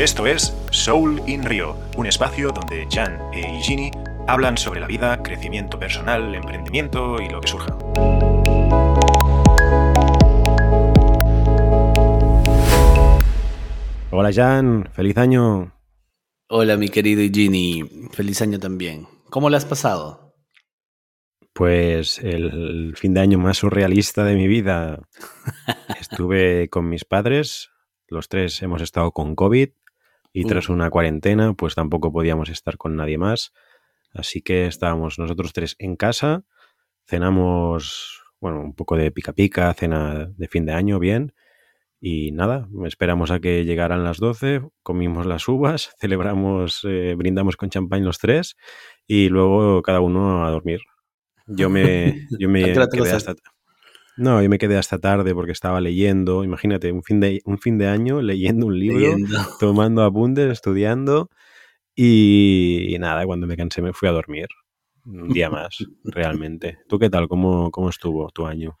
[0.00, 3.90] Esto es Soul in Rio, un espacio donde Jan e Igini
[4.26, 7.76] hablan sobre la vida, crecimiento personal, emprendimiento y lo que surja.
[14.10, 15.70] Hola Jan, feliz año.
[16.48, 19.06] Hola mi querido Igini, feliz año también.
[19.28, 20.34] ¿Cómo lo has pasado?
[21.52, 24.98] Pues el fin de año más surrealista de mi vida.
[26.00, 27.68] Estuve con mis padres,
[28.08, 29.68] los tres hemos estado con COVID
[30.32, 33.52] y tras una cuarentena pues tampoco podíamos estar con nadie más.
[34.12, 36.44] Así que estábamos nosotros tres en casa,
[37.06, 41.34] cenamos, bueno, un poco de pica pica, cena de fin de año, bien.
[42.00, 47.68] Y nada, esperamos a que llegaran las 12, comimos las uvas, celebramos, eh, brindamos con
[47.68, 48.56] champán los tres
[49.06, 50.80] y luego cada uno a dormir.
[51.46, 53.34] Yo me, yo me quedé hasta...
[54.16, 57.78] No, yo me quedé hasta tarde porque estaba leyendo, imagínate, un fin de, un fin
[57.78, 59.16] de año leyendo un libro,
[59.60, 61.30] tomando apuntes, estudiando
[61.94, 64.46] y, nada, cuando me cansé me fui a dormir.
[65.04, 66.78] Un día más, realmente.
[66.88, 67.28] ¿Tú qué tal?
[67.28, 68.78] ¿Cómo, cómo estuvo tu año?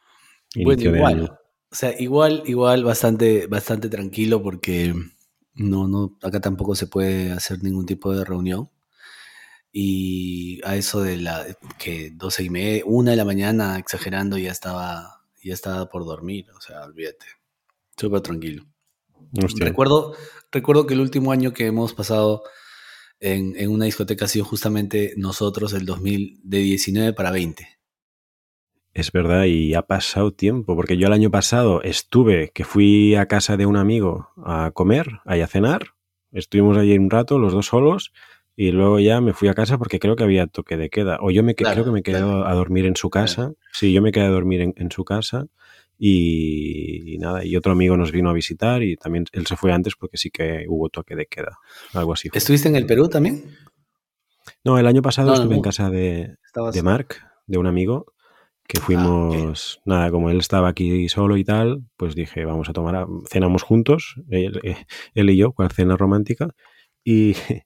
[0.54, 1.38] Bueno, igual.
[1.70, 4.94] O sea, igual, igual, bastante, bastante tranquilo porque
[5.54, 8.70] no, no, acá tampoco se puede hacer ningún tipo de reunión.
[9.72, 11.46] Y a eso de la
[11.78, 16.46] que 12 y media, una de la mañana, exagerando, ya estaba ya estaba por dormir,
[16.56, 17.26] o sea, olvídate.
[17.96, 18.64] Súper tranquilo.
[19.58, 20.14] Recuerdo,
[20.50, 22.42] recuerdo que el último año que hemos pasado
[23.20, 27.68] en, en, una discoteca ha sido justamente nosotros el 2019 para 20.
[28.92, 33.26] Es verdad, y ha pasado tiempo, porque yo el año pasado estuve, que fui a
[33.26, 35.94] casa de un amigo a comer, ahí a cenar,
[36.32, 38.12] estuvimos allí un rato, los dos solos,
[38.60, 41.16] y luego ya me fui a casa porque creo que había toque de queda.
[41.22, 43.52] O yo me creo que me quedé a dormir en su casa.
[43.72, 45.46] Sí, yo me quedé a dormir en, su casa.
[45.98, 49.94] Y, nada, y otro amigo nos vino a visitar y también él se fue antes
[49.98, 51.56] porque sí que hubo toque de queda.
[51.94, 52.28] Algo así.
[52.34, 53.44] ¿Estuviste en el Perú también?
[54.62, 56.36] No, el año pasado estuve en casa de,
[56.74, 57.16] de Mark,
[57.46, 58.12] de un amigo,
[58.68, 62.74] que ah, fuimos, nada, como él estaba aquí solo y tal, pues dije, vamos a
[62.74, 64.84] tomar, cenamos juntos, él, eh,
[65.14, 66.50] él y yo, con cena romántica,
[67.02, 67.34] y,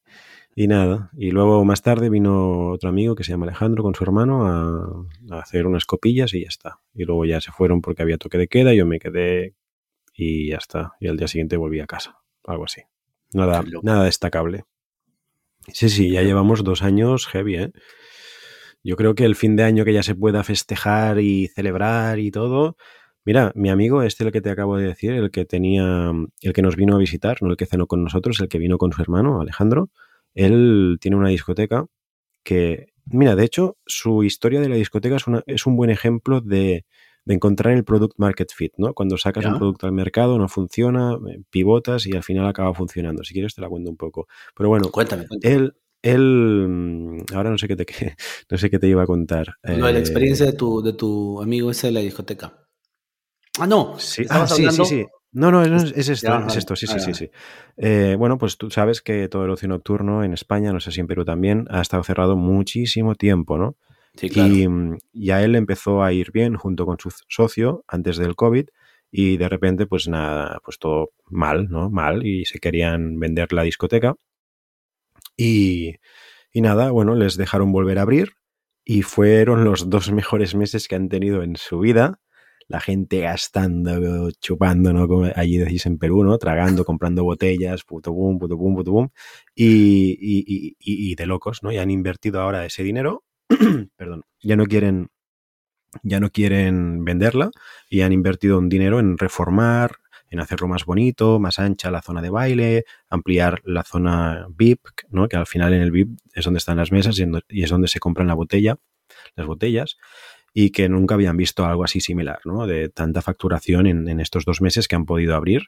[0.56, 4.04] y nada, y luego más tarde vino otro amigo que se llama Alejandro con su
[4.04, 6.81] hermano a, hacer unas copillas y ya está.
[6.94, 9.54] Y luego ya se fueron porque había toque de queda, yo me quedé
[10.14, 10.93] y ya está.
[11.00, 12.82] Y al día siguiente volví a casa, algo así.
[13.32, 14.64] Nada, nada destacable.
[15.72, 17.72] Sí, sí, ya llevamos dos años heavy, ¿eh?
[18.84, 22.31] Yo creo que el fin de año que ya se pueda festejar y celebrar y
[22.31, 22.76] todo.
[23.25, 26.12] Mira, mi amigo, este el que te acabo de decir, el que tenía,
[26.43, 28.76] el que nos vino a visitar, no el que cenó con nosotros, el que vino
[28.76, 29.91] con su hermano, Alejandro,
[30.34, 31.87] él tiene una discoteca
[32.43, 36.84] que, mira, de hecho, su historia de la discoteca es, es un buen ejemplo de,
[37.27, 38.93] encontrar el product market fit, ¿no?
[38.93, 43.25] Cuando sacas un producto al mercado, no funciona, eh, pivotas y al final acaba funcionando.
[43.25, 44.28] Si quieres te la cuento un poco.
[44.55, 47.87] Pero bueno, cuéntame, él, él, mm, ahora no sé qué te,
[48.50, 49.55] no sé qué te iba a contar.
[49.62, 52.67] la eh, experiencia de tu, de tu amigo ese de la discoteca.
[53.59, 53.99] Ah, no.
[53.99, 55.06] Sí, ah, sí, sí, sí.
[55.34, 55.72] No, no, es,
[56.09, 57.31] esto, es esto, sí, sí, sí, sí.
[57.77, 61.00] Eh, bueno, pues tú sabes que todo el ocio nocturno en España, no sé si
[61.00, 63.77] en Perú también, ha estado cerrado muchísimo tiempo, ¿no?
[64.15, 64.55] Sí, claro.
[65.12, 68.69] Y, a él empezó a ir bien junto con su socio antes del COVID
[69.11, 71.91] y de repente, pues nada, pues todo mal, ¿no?
[71.91, 74.15] Mal y se querían vender la discoteca.
[75.37, 75.97] Y,
[76.53, 78.34] y nada, bueno, les dejaron volver a abrir
[78.84, 82.21] y fueron los dos mejores meses que han tenido en su vida
[82.69, 85.06] la gente gastando, chupando, ¿no?
[85.08, 86.38] Como allí decís en Perú, ¿no?
[86.38, 89.10] Tragando, comprando botellas, puto boom, puto boom, puto boom.
[89.54, 91.72] Y, y, y, de locos, ¿no?
[91.72, 93.25] Y han invertido ahora ese dinero,
[93.97, 95.08] perdón, ya no quieren
[96.02, 97.50] ya no quieren venderla
[97.88, 99.98] y han invertido un dinero en reformar,
[100.28, 105.28] en hacerlo más bonito, más ancha la zona de baile, ampliar la zona VIP, ¿no?
[105.28, 107.16] que al final en el VIP es donde están las mesas
[107.48, 108.76] y es donde se compran la botella,
[109.36, 109.96] las botellas
[110.56, 112.69] y que nunca habían visto algo así similar, ¿no?
[112.69, 115.64] De tanta facturación en, estos dos meses que han podido abrir,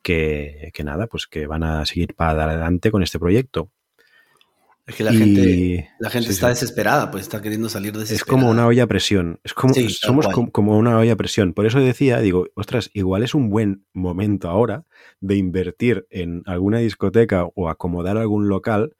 [0.00, 3.72] que, nada, pues que van a seguir para adelante con este proyecto.
[4.86, 8.48] Es que la gente, la gente está desesperada, pues está queriendo salir de Es como
[8.48, 9.40] una olla a presión.
[9.42, 11.52] Es como, somos como una olla a presión.
[11.52, 14.84] Por eso decía, digo, ostras, igual es un buen momento ahora
[15.20, 18.94] de invertir en alguna discoteca o acomodar algún local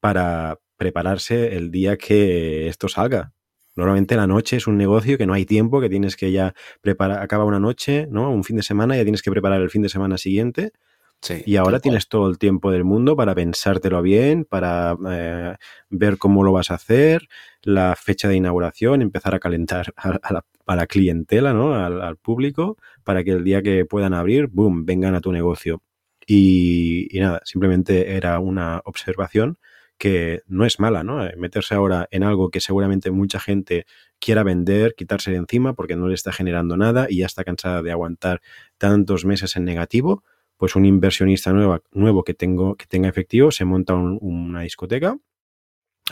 [0.00, 3.33] para prepararse el día que esto salga.
[3.76, 7.22] Normalmente la noche es un negocio que no hay tiempo, que tienes que ya preparar,
[7.22, 8.30] acaba una noche, ¿no?
[8.30, 10.72] Un fin de semana, ya tienes que preparar el fin de semana siguiente.
[11.20, 15.56] Sí, y ahora tienes todo el tiempo del mundo para pensártelo bien, para eh,
[15.88, 17.28] ver cómo lo vas a hacer,
[17.62, 21.74] la fecha de inauguración, empezar a calentar a, la, clientela, ¿no?
[21.74, 25.82] Al, al, público, para que el día que puedan abrir, boom, vengan a tu negocio.
[26.26, 29.58] Y, nada, simplemente era una observación
[29.98, 31.24] que no es mala, ¿no?
[31.24, 33.86] Eh, meterse ahora en algo que seguramente mucha gente
[34.18, 37.82] quiera vender, quitarse de encima porque no le está generando nada y ya está cansada
[37.82, 38.40] de aguantar
[38.78, 40.24] tantos meses en negativo,
[40.56, 45.16] pues un inversionista nuevo, que, tengo, que tenga efectivo se monta una discoteca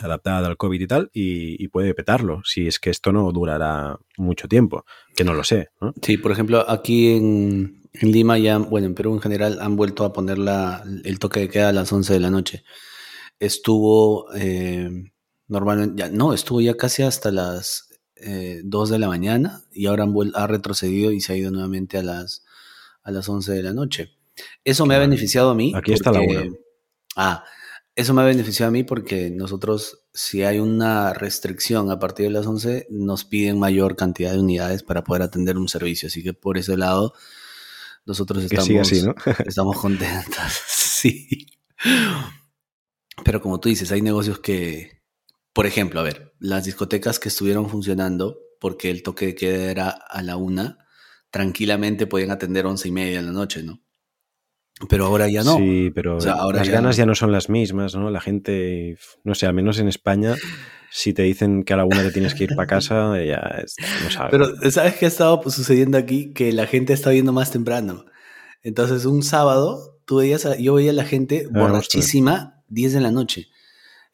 [0.01, 4.49] adaptada al COVID y tal, y, puede petarlo, si es que esto no durará mucho
[4.49, 5.69] tiempo, que no lo sé.
[6.01, 10.13] Sí, por ejemplo, aquí en, Lima ya, bueno, en Perú en general han vuelto a
[10.13, 12.65] poner la, el toque de queda a las 11 de la noche.
[13.43, 14.89] Estuvo eh,
[15.49, 20.05] normalmente, ya, no, estuvo ya casi hasta las eh, 2 de la mañana y ahora
[20.05, 22.45] han ha retrocedido y se ha ido nuevamente a las,
[23.03, 24.13] a las 11 de la noche.
[24.63, 25.73] Eso me ha beneficiado a mí.
[25.75, 26.57] Aquí está la 1.
[27.17, 27.45] Ah,
[27.97, 32.33] eso me ha beneficiado a mí porque nosotros, si hay una restricción a partir de
[32.33, 36.07] las 11, nos piden mayor cantidad de unidades para poder atender un servicio.
[36.07, 37.13] Así que por ese lado,
[38.07, 38.93] nosotros estamos,
[39.47, 40.63] estamos contentos.
[40.69, 41.49] sí.
[43.25, 45.03] Pero como tú dices, hay negocios que,
[45.53, 49.89] por ejemplo, a ver, las discotecas que estuvieron funcionando porque el toque de queda era
[49.89, 50.79] a la una,
[51.31, 53.83] tranquilamente podían atender once y media en la noche, ¿no?
[54.89, 55.57] Pero ahora ya no.
[55.57, 58.11] Sí, pero las ganas ya no son las mismas, ¿no?
[58.11, 60.35] La gente, no sé, al menos en España,
[60.91, 63.77] si te dicen que a la una te tienes que ir para casa, ya es,
[64.05, 64.31] no sabes.
[64.31, 66.33] Pero ¿sabes qué ha estado sucediendo aquí?
[66.33, 68.07] Que la gente está viendo más temprano.
[68.63, 73.11] Entonces, un sábado, tú veías yo veía a la gente ah, borrachísima 10 de la
[73.11, 73.49] noche.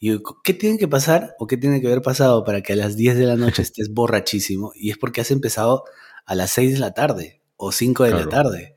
[0.01, 2.77] Y yo, ¿qué tiene que pasar o qué tiene que haber pasado para que a
[2.77, 4.73] las 10 de la noche estés borrachísimo?
[4.75, 5.85] Y es porque has empezado
[6.27, 8.77] a las 6 de la tarde o 5 de la tarde.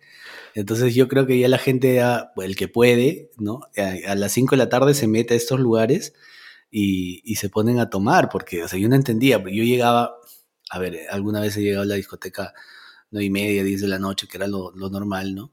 [0.54, 2.02] Entonces yo creo que ya la gente,
[2.38, 3.62] el que puede, ¿no?
[4.08, 6.14] A, las 5 de la tarde se mete a estos lugares
[6.70, 10.16] y, y, se ponen a tomar, porque, o sea, yo no entendía, yo llegaba,
[10.70, 12.54] a ver, alguna vez he llegado a la discoteca
[13.12, 15.52] 9 y media, 10 de la noche, que era lo, lo normal, ¿no?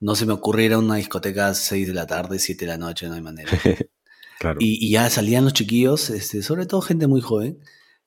[0.00, 3.08] No se me ocurriera una discoteca a 6 de la tarde, 7 de la noche,
[3.08, 3.50] no hay manera.
[4.38, 4.58] claro.
[4.60, 7.58] y, y, ya salían los chiquillos, este, sobre todo gente muy joven,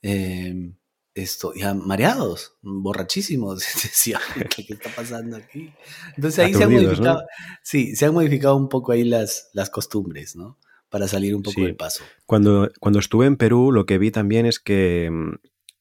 [0.02, 0.74] eh,
[1.14, 3.60] esto, ya mareados, borrachísimos.
[3.84, 5.74] Decía, ¿qué, está pasando aquí?
[6.16, 7.24] Entonces ahí se han modificado,
[7.64, 10.58] sí, se han modificado un poco ahí las, las costumbres, ¿no?
[10.90, 12.04] Para salir un poco del paso.
[12.26, 15.36] Cuando, cuando estuve en Perú, lo que vi también es que mm,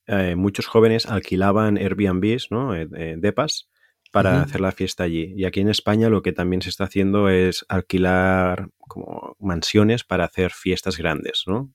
[0.07, 2.77] eh, muchos jóvenes alquilaban Airbnbs, ¿no?
[2.77, 3.69] Eh, eh, depas,
[4.11, 5.33] para hacer la fiesta allí.
[5.37, 10.25] Y aquí en España lo que también se está haciendo es alquilar como mansiones para
[10.25, 11.73] hacer fiestas grandes, ¿no?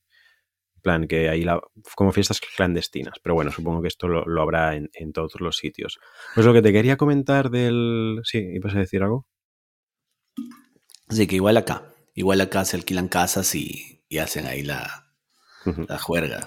[0.85, 1.59] plan, que hay la,
[1.95, 3.15] como fiestas clandestinas.
[3.21, 5.99] Pero bueno, supongo que esto lo, habrá en, todos los sitios.
[6.35, 8.21] Pues lo que te quería comentar del...
[8.23, 9.27] Sí, ¿ibas a decir algo?
[11.09, 11.91] Sí, que igual acá.
[12.13, 15.09] Igual acá se alquilan casas y, hacen ahí la,
[15.89, 16.45] la juerga.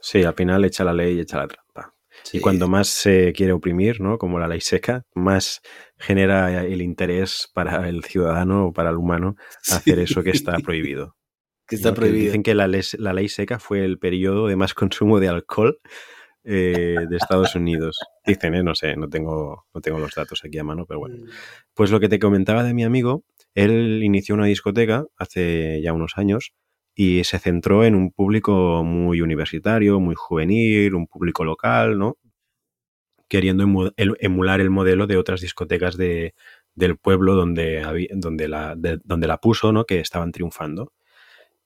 [0.00, 1.94] Sí, al final echa la ley y echa la trampa.
[2.32, 4.18] Y cuando más se quiere oprimir, ¿no?
[4.18, 5.60] Como la ley seca, más
[5.96, 9.36] genera el interés para el ciudadano o para el humano
[9.70, 11.18] hacer eso que está prohibido
[11.68, 12.24] que está prohibido.
[12.24, 15.78] Dicen que la, ley seca fue el periodo de más consumo de alcohol
[16.42, 17.98] eh, de Estados Unidos.
[18.26, 18.62] Dicen, ¿eh?
[18.62, 21.16] no sé, no tengo, no tengo los datos aquí a mano, pero bueno.
[21.16, 21.28] Mm.
[21.74, 23.22] Pues lo que te comentaba de mi amigo,
[23.54, 26.52] él inició una discoteca hace ya unos años
[27.00, 32.18] y se centró en un público muy universitario, muy juvenil, un público local, ¿no?
[33.28, 36.34] Queriendo emular el modelo de otras discotecas de,
[36.74, 38.74] del pueblo donde, donde, la,
[39.04, 39.84] donde la puso, ¿no?
[39.84, 40.92] Que estaban triunfando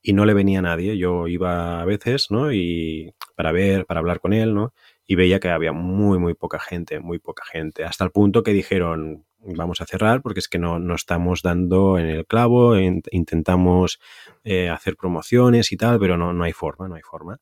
[0.02, 0.98] y no le venía nadie.
[0.98, 2.52] Yo iba a veces, ¿no?
[2.52, 4.74] Y para ver, para hablar con él, ¿no?
[5.06, 7.84] Y veía que había muy, muy poca gente, muy poca gente.
[7.84, 11.98] Hasta el punto que dijeron, vamos a cerrar porque es que no, no estamos dando
[11.98, 13.98] en el clavo, intentamos
[14.44, 17.40] eh, hacer promociones y tal, pero no, no hay forma, no hay forma.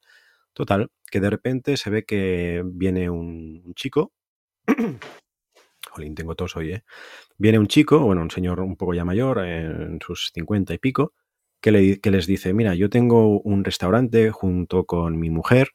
[0.52, 4.12] Total, que de repente se ve que viene un, chico.
[5.90, 6.84] Jolín, tengo tos hoy, ¿eh?
[7.38, 11.14] Viene un chico, bueno, un señor un poco ya mayor, en sus cincuenta y pico,
[11.60, 15.70] que, les dice, mira, yo tengo un restaurante junto con mi mujer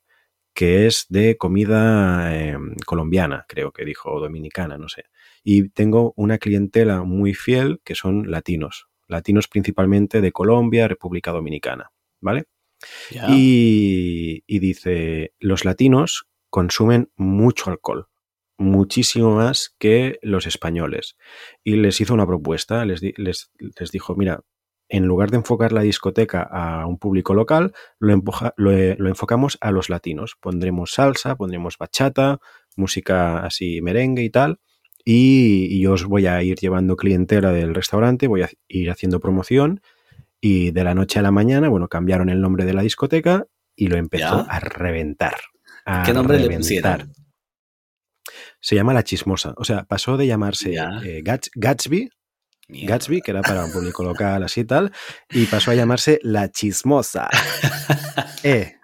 [0.54, 5.06] que es de comida em, colombiana, creo que dijo, dominicana, no sé.
[5.46, 11.92] Y tengo una clientela muy fiel que son latinos, latinos principalmente de Colombia, República Dominicana,
[12.20, 12.46] ¿vale?
[13.30, 18.08] Y, y, dice, los latinos consumen mucho alcohol,
[18.58, 21.16] muchísimo más que los españoles.
[21.64, 24.42] Y les hizo una propuesta, les, les, les dijo, mira,
[24.90, 28.14] en lugar de enfocar la discoteca a un público local, lo,
[29.08, 30.36] enfocamos a los latinos.
[30.40, 32.40] Pondremos salsa, pondremos bachata,
[32.76, 34.60] música así merengue y tal.
[35.06, 39.82] Y, yo os voy a ir llevando clientela del restaurante, voy a ir haciendo promoción.
[40.42, 43.46] Y de la noche a la mañana, bueno, cambiaron el nombre de la discoteca
[43.76, 45.36] y lo empezó a reventar.
[46.06, 47.14] ¿Qué nombre le pusieron?
[48.60, 49.54] Se llama La Chismosa.
[49.58, 52.10] O sea, pasó de llamarse eh, Gatsby
[52.68, 54.92] Gatsby, que era para un público local así y tal,
[55.30, 57.30] y pasó a llamarse La Chismosa.
[58.44, 58.76] eh,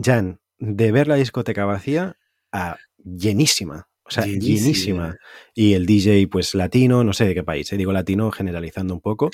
[0.00, 2.16] Jan, de ver la discoteca vacía
[2.52, 3.88] a llenísima.
[4.06, 5.16] O sea, llenísima.
[5.54, 9.00] Y el DJ, pues latino, no sé de qué país, eh, digo latino generalizando un
[9.00, 9.30] poco,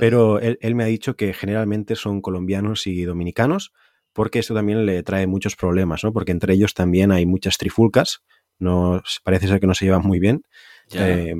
[0.00, 3.72] pero él, él, me ha dicho que generalmente son colombianos y dominicanos,
[4.14, 6.12] porque esto también le trae muchos problemas, ¿no?
[6.12, 8.22] Porque entre ellos también hay muchas trifulcas,
[8.58, 10.44] no, parece ser que no se llevan muy bien.
[10.92, 11.34] Eh,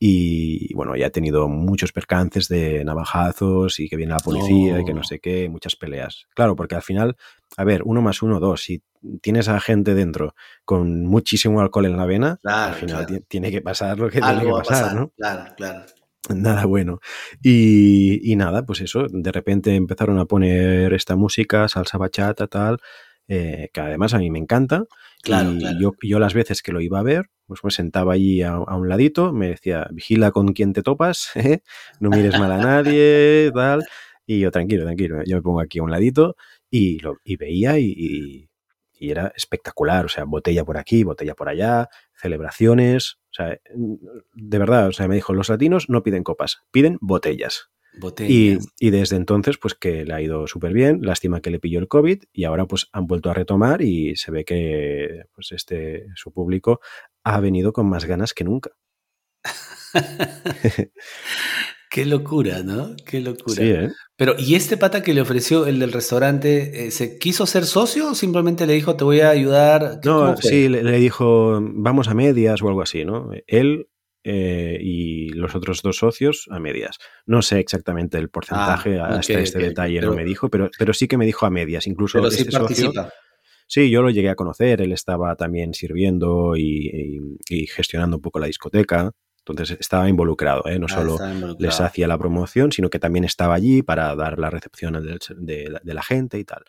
[0.00, 4.84] y bueno, ya ha tenido muchos percances de navajazos y que viene la policía y
[4.84, 6.26] que no sé qué, muchas peleas.
[6.34, 7.16] Claro, porque al final,
[7.56, 8.62] a ver, uno más uno, dos.
[8.62, 8.82] Si
[9.20, 13.98] tienes a gente dentro con muchísimo alcohol en la vena, al final tiene que pasar
[13.98, 15.10] lo que tiene que pasar, ¿no?
[15.16, 15.84] Claro, claro.
[16.32, 17.00] Nada bueno.
[17.42, 22.78] Y, nada, pues eso, de repente empezaron a poner esta música, salsa bachata, tal,
[23.26, 24.84] eh, que además a mí me encanta.
[25.22, 28.42] Claro, y Yo, yo las veces que lo iba a ver, pues me sentaba allí
[28.42, 31.62] a, un ladito, me decía, vigila con quién te topas, ¿eh?
[31.98, 33.84] no mires mal a nadie, tal.
[34.26, 36.36] Y yo, tranquilo, tranquilo, yo me pongo aquí a un ladito
[36.70, 38.48] y, lo, y veía y, y,
[39.00, 43.56] era espectacular, o sea, botella por aquí, botella por allá, celebraciones, o sea,
[44.34, 47.70] de verdad, o sea, me dijo, los latinos no piden copas, piden botellas.
[48.20, 51.00] Y, desde entonces, pues que le ha ido súper bien.
[51.02, 54.30] Lástima que le pilló el COVID y ahora pues han vuelto a retomar y se
[54.30, 56.80] ve que pues este, su público
[57.34, 58.70] ha venido con más ganas que nunca.
[61.90, 62.94] Qué locura, ¿no?
[63.06, 63.56] Qué locura.
[63.56, 63.90] Sí, ¿eh?
[64.16, 68.10] Pero, ¿y este pata que le ofreció el del restaurante, eh, se quiso ser socio
[68.10, 70.00] o simplemente le dijo, te voy a ayudar?
[70.04, 73.30] No, sí, le, dijo, vamos a medias o algo así, ¿no?
[73.46, 73.88] Él
[74.24, 76.98] eh, y los otros dos socios a medias.
[77.24, 81.08] No sé exactamente el porcentaje, ah, hasta este detalle no me dijo, pero, pero sí
[81.08, 81.86] que me dijo a medias.
[81.86, 83.10] Incluso pero este participa.
[83.68, 88.48] Sí, yo lo llegué a conocer, él estaba también sirviendo y, gestionando un poco la
[88.48, 89.12] discoteca.
[89.46, 90.78] Entonces estaba involucrado, ¿eh?
[90.78, 91.18] no ah, solo
[91.58, 96.02] les hacía la promoción, sino que también estaba allí para dar la recepción de, la
[96.02, 96.64] gente y tal.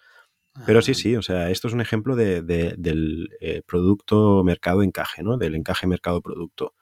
[0.66, 0.96] Pero sí, ah.
[0.96, 5.38] sí, o sea, esto es un ejemplo del eh, producto mercado encaje, ¿no?
[5.38, 6.74] Del encaje mercado producto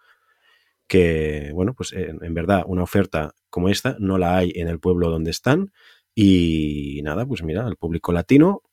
[0.88, 5.10] que, bueno, pues en, verdad una oferta como esta no la hay en el pueblo
[5.10, 5.74] donde están
[6.16, 8.64] y nada, pues mira, el público latino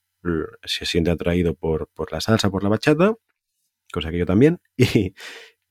[0.65, 3.15] se siente atraído por, por la salsa, por la bachata,
[3.93, 5.15] cosa que yo también, y,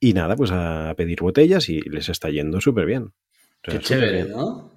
[0.00, 3.12] y nada, pues a pedir botellas y les está yendo súper bien.
[3.62, 4.74] Qué chévere, ¿no?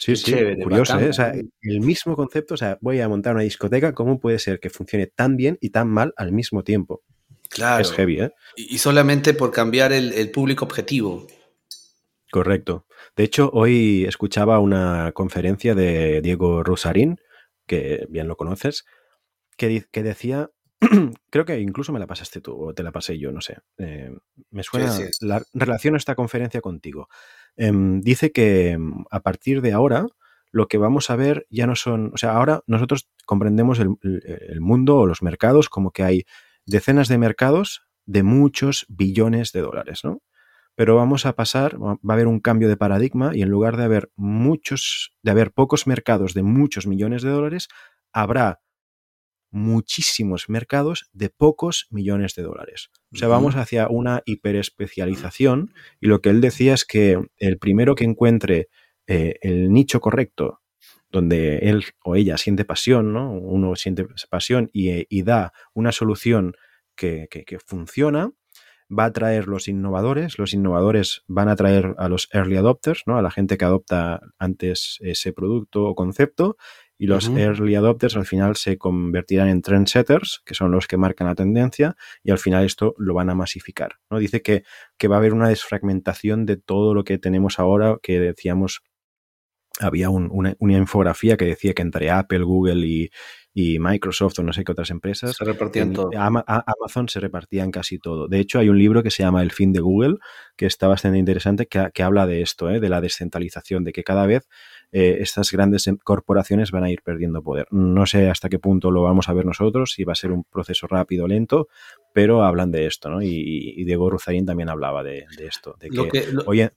[0.00, 1.10] Sí, sí, curioso, ¿eh?
[1.10, 4.58] O sea, el mismo concepto, o sea, voy a montar una discoteca, ¿cómo puede ser
[4.58, 7.02] que funcione tan bien y tan mal al mismo tiempo?
[7.50, 7.82] Claro.
[7.82, 8.30] Es heavy, ¿eh?
[8.56, 11.26] Y solamente por cambiar el, público objetivo.
[12.30, 12.86] Correcto.
[13.14, 17.20] De hecho, hoy escuchaba una conferencia de Diego Rosarín,
[17.66, 18.86] que bien lo conoces,
[19.60, 20.50] que, que decía,
[21.30, 23.58] creo que incluso me la pasaste tú o te la pasé yo, no sé.
[23.76, 24.10] Eh,
[24.50, 24.90] me suena,
[25.20, 27.08] la relación esta conferencia contigo.
[27.56, 30.06] Em, dice que em, a partir de ahora
[30.50, 34.60] lo que vamos a ver ya no son, o sea, ahora nosotros comprendemos el, el
[34.62, 36.24] mundo o los mercados como que hay
[36.64, 40.22] decenas de mercados de muchos billones de dólares, ¿no?
[40.74, 43.84] Pero vamos a pasar, va a haber un cambio de paradigma y en lugar de
[43.84, 47.68] haber muchos, de haber pocos mercados de muchos millones de dólares,
[48.12, 48.60] habrá
[49.50, 52.90] muchísimos mercados de pocos millones de dólares.
[53.12, 57.94] O sea, vamos hacia una hiperespecialización y lo que él decía es que el primero
[57.94, 58.68] que encuentre
[59.06, 60.60] eh, el nicho correcto
[61.10, 63.32] donde él o ella siente pasión, ¿no?
[63.32, 66.54] Uno siente pasión y, da una solución
[66.94, 67.28] que,
[67.66, 68.30] funciona,
[68.88, 73.18] va a traer los innovadores, los innovadores van a traer a los early adopters, ¿no?
[73.18, 76.56] A la gente que adopta antes ese producto o concepto,
[77.00, 81.28] y los early adopters al final se convertirán en trendsetters, que son los que marcan
[81.28, 83.94] la tendencia, y al final esto lo van a masificar.
[84.10, 84.18] ¿no?
[84.18, 84.64] Dice que,
[84.98, 88.82] que va a haber una desfragmentación de todo lo que tenemos ahora, que decíamos
[89.78, 93.10] había una, infografía que decía que entre Apple, Google y,
[93.78, 96.10] Microsoft o no sé qué otras empresas, se repartían todo.
[96.16, 98.28] Amazon se repartía en casi todo.
[98.28, 100.16] De hecho, hay un libro que se llama El fin de Google,
[100.56, 102.80] que está bastante interesante, que, habla de esto, ¿eh?
[102.80, 104.48] de la descentralización, de que cada vez
[104.92, 107.66] eh, estas grandes em, corporaciones van a ir perdiendo poder.
[107.70, 110.44] No sé hasta qué punto lo vamos a ver nosotros, si va a ser un
[110.44, 111.68] proceso rápido o lento,
[112.12, 113.22] pero hablan de esto, ¿no?
[113.22, 116.72] Y, Diego Ruzarín también hablaba de, esto, de que, oye,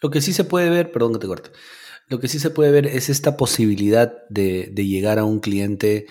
[0.00, 1.50] lo que sí se puede ver, perdón que te corte,
[2.08, 6.06] lo que sí se puede ver es esta posibilidad de, llegar a un cliente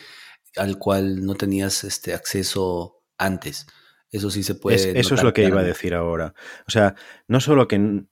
[0.55, 3.67] al cual no tenías este acceso antes.
[4.09, 4.99] Eso sí se puede.
[4.99, 6.33] eso es lo que iba a decir ahora.
[6.67, 6.95] O sea,
[7.27, 8.03] no solo que.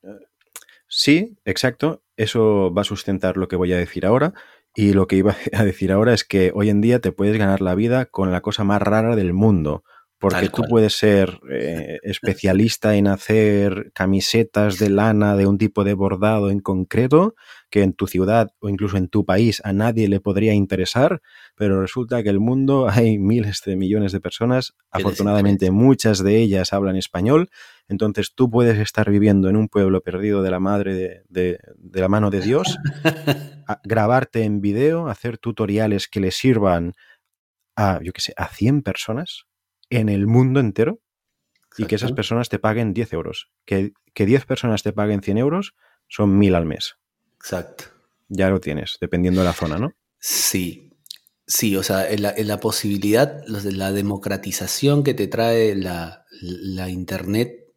[0.90, 4.34] Sí, exacto, eso va a sustentar lo que voy a decir ahora.
[4.76, 7.62] Y lo que iba a decir ahora es que hoy en día te puedes ganar
[7.62, 9.84] la vida con la cosa más rara del mundo,
[10.18, 15.94] Porque tú puedes ser eh, especialista en hacer camisetas de lana de un tipo de
[15.94, 17.36] bordado en concreto,
[17.70, 21.22] que en tu ciudad o incluso en tu país a nadie le podría interesar,
[21.56, 26.38] pero resulta que en el mundo hay miles de millones de personas, afortunadamente muchas de
[26.38, 27.50] ellas hablan español,
[27.90, 30.94] entonces tú puedes estar viviendo en un pueblo perdido de la madre
[31.28, 32.78] de, de la mano de Dios,
[33.84, 36.94] grabarte en video, hacer tutoriales que le sirvan
[37.76, 39.46] a, yo qué sé, a 100 personas
[39.90, 41.02] en el mundo entero
[41.78, 43.52] y que esas personas te paguen 10 euros.
[43.66, 45.76] Que, que 10 personas te paguen 100 euros
[46.08, 46.98] son 1000 al mes.
[47.38, 47.86] Exacto.
[48.28, 49.94] Ya lo tienes, dependiendo de la zona, ¿no?
[50.20, 50.92] Sí,
[51.48, 56.90] sí, o sea, en la, en la posibilidad, la democratización que te trae la, la
[56.90, 57.69] Internet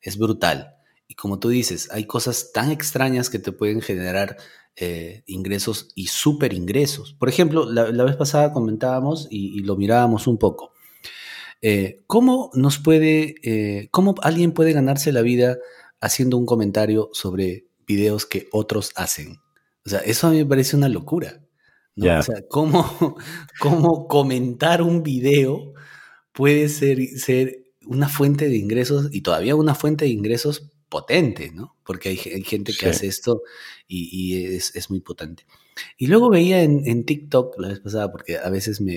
[0.00, 0.76] es brutal.
[1.08, 4.36] Y como tú dices, hay cosas tan extrañas que te pueden generar
[4.76, 7.14] eh, ingresos y super ingresos.
[7.14, 10.72] Por ejemplo, la, vez pasada comentábamos y, lo mirábamos un poco.
[11.60, 15.58] Eh, ¿Cómo nos puede, eh, cómo alguien puede ganarse la vida
[16.00, 19.40] haciendo un comentario sobre videos que otros hacen?
[19.84, 21.42] O sea, eso a mí me parece una locura.
[21.96, 23.16] O sea, ¿cómo,
[23.60, 25.74] ¿cómo, comentar un video
[26.32, 31.76] puede ser, ser una fuente de ingresos y todavía una fuente de ingresos potente, ¿no?
[31.84, 33.42] Porque hay, gente que hace esto
[33.88, 35.44] y, es, muy potente.
[35.98, 38.94] Y luego veía en, TikTok la vez pasada, porque a veces me,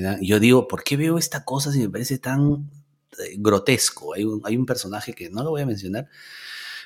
[0.00, 2.70] da, yo digo, ¿por qué veo esta cosa si me parece tan
[3.18, 4.14] eh, grotesco?
[4.14, 6.08] Hay un, hay un personaje que no lo voy a mencionar,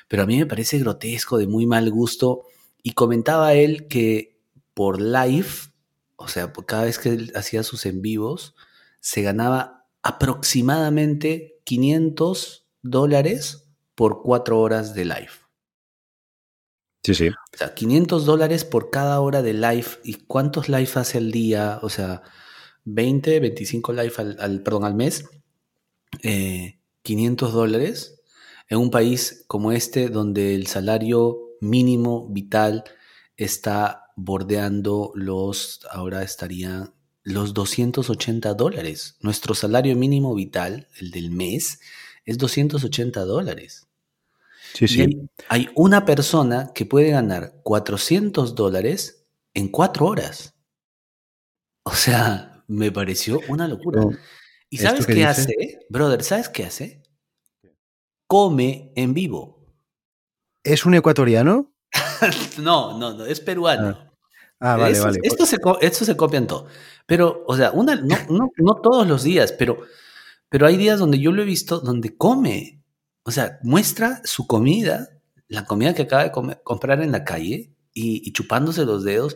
[0.07, 2.45] pero a mí me parece grotesco, de muy mal gusto,
[2.81, 4.39] y comentaba él que
[4.73, 5.49] por live,
[6.15, 8.55] o sea, cada vez que él hacía sus en vivos,
[8.99, 9.74] se ganaba
[10.05, 15.31] aproximadamente 500 dólares por cuatro horas de live.
[17.03, 17.29] Sí, sí.
[17.29, 19.87] O sea, 500 dólares por cada hora de live.
[20.03, 21.79] ¿Y cuántos live hace al día?
[21.81, 22.21] O sea,
[22.83, 25.25] 20, 25 live al, perdón, al mes.
[26.21, 28.21] 500 eh, dólares
[28.69, 32.83] en un país como este donde el salario mínimo vital
[33.37, 36.93] está bordeando los, ahora estaría
[37.25, 39.17] los 280 dólares.
[39.19, 41.81] Nuestro salario mínimo vital, el del mes,
[42.23, 43.87] es 280 dólares.
[44.73, 45.29] Sí, sí.
[45.49, 50.53] hay, una persona que puede ganar 400 dólares en cuatro horas.
[51.83, 54.03] O sea, me pareció una locura.
[54.69, 56.23] ¿Y sabes qué hace, brother?
[56.23, 57.03] ¿Sabes qué hace?
[58.27, 59.65] Come en vivo.
[60.63, 61.73] ¿Es un ecuatoriano?
[62.59, 63.87] no, no, no, es peruano.
[63.87, 64.04] Ah,
[64.65, 65.19] ah vale, vale.
[65.23, 66.67] Esto se, esto se copian todo.
[67.05, 69.79] Pero, o sea, una, no, no, no todos los días, pero
[70.49, 72.81] pero hay días donde yo lo he visto donde come.
[73.23, 75.09] O sea, muestra su comida,
[75.47, 76.31] la comida que acaba de
[76.63, 79.35] comprar en la calle y, chupándose los dedos.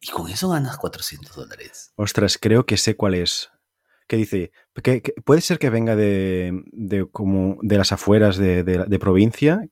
[0.00, 1.92] Y con eso ganas 400 dólares.
[1.96, 3.50] Ostras, creo que sé cuál es.
[4.06, 4.52] ¿Qué dice?
[4.82, 9.68] que puede ser que venga de, como de las afueras de, de, provincia,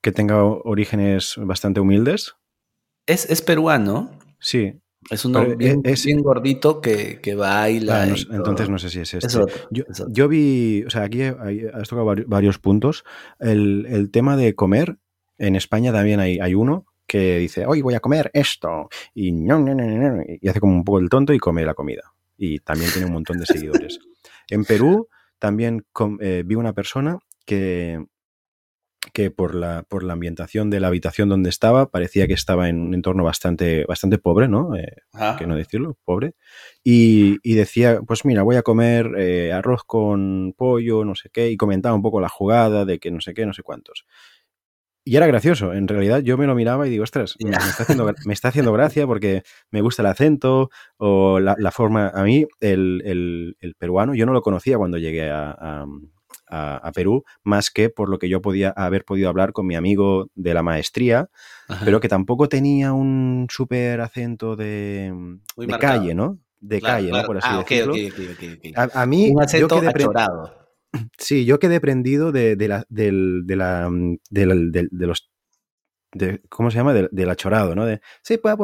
[0.00, 2.36] que tenga orígenes bastante humildes.
[3.06, 4.10] Es, es peruano.
[4.38, 8.06] Sí, es un bien, es, bien gordito que, que baila.
[8.30, 9.40] entonces no sé si es este.
[9.70, 13.04] yo, vi, o sea, aquí has tocado varios puntos.
[13.40, 14.98] El, tema de comer,
[15.38, 18.88] en España también hay, hay uno que dice, hoy voy a comer esto.
[19.14, 19.64] Y, no,
[20.40, 22.12] y hace como un poco el tonto y come la comida.
[22.36, 23.98] Y también tiene un montón de seguidores.
[24.48, 25.84] en Perú también
[26.20, 28.04] eh, vi una persona que
[29.12, 32.80] que por la, por la ambientación de la habitación donde estaba parecía que estaba en
[32.80, 34.76] un entorno bastante, bastante pobre, ¿no?
[34.76, 34.96] Eh,
[35.38, 36.34] que no decirlo, pobre.
[36.84, 41.56] Y, decía, pues mira, voy a comer eh, arroz con pollo, no sé qué, y
[41.56, 44.06] comentaba un poco la jugada de que no sé qué, no sé cuántos.
[45.04, 48.12] Y era gracioso, en realidad yo me lo miraba y digo, ostras, me, está haciendo,
[48.24, 53.56] me, está haciendo, gracia porque me gusta el acento o la, forma, a mí el,
[53.60, 55.86] el, peruano, yo no lo conocía cuando llegué a a,
[56.94, 60.54] Perú, más que por lo que yo podía haber podido hablar con mi amigo de
[60.54, 61.28] la maestría,
[61.84, 65.12] pero que tampoco tenía un súper acento de,
[65.80, 66.38] calle, ¿no?
[66.60, 67.22] De calle, ¿no?
[67.24, 67.94] Por así ah, decirlo.
[68.76, 70.06] a, mí, un acento yo quedé
[71.18, 73.90] Sí, yo quedé prendido de, la, de, la,
[74.30, 75.31] de, los
[76.48, 76.92] ¿cómo se llama?
[76.92, 77.86] Del, achorado, ¿no?
[77.86, 78.54] De, sí, pues,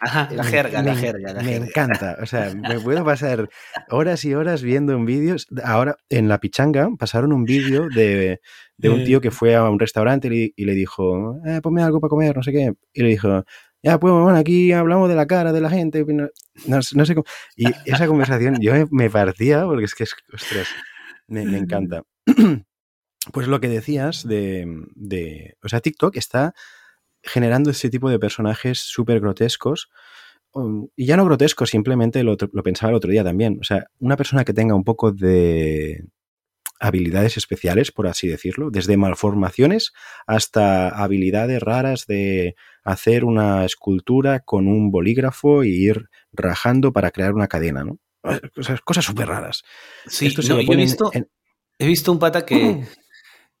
[0.00, 1.34] Ajá, la jerga, la jerga.
[1.42, 2.16] me encanta.
[2.20, 3.48] O sea, me puedo pasar
[3.90, 5.36] horas y horas viendo un vídeo.
[5.64, 8.40] Ahora, en La Pichanga, pasaron un vídeo de,
[8.84, 12.36] un tío que fue a un restaurante y, le dijo, eh, ponme algo para comer,
[12.36, 12.74] no sé qué.
[12.92, 13.44] Y le dijo,
[13.82, 16.04] ya, pues, bueno, aquí hablamos de la cara de la gente.
[16.66, 17.24] No, sé cómo.
[17.56, 20.68] Y esa conversación yo me, partía porque es que es, ostras,
[21.26, 22.02] me, me encanta.
[23.32, 26.54] Pues lo que decías de, O sea, TikTok está
[27.22, 29.90] generando ese tipo de personajes súper grotescos
[30.52, 33.58] um, y ya no grotesco, simplemente lo, lo, pensaba el otro día también.
[33.60, 36.04] O sea, una persona que tenga un poco de
[36.80, 39.92] habilidades especiales, por así decirlo, desde malformaciones
[40.26, 42.54] hasta habilidades raras de
[42.84, 47.98] hacer una escultura con un bolígrafo y ir rajando para crear una cadena, ¿no?
[48.84, 49.62] cosas súper raras.
[50.06, 51.10] Sí, yo he visto,
[51.78, 52.84] he visto un pata que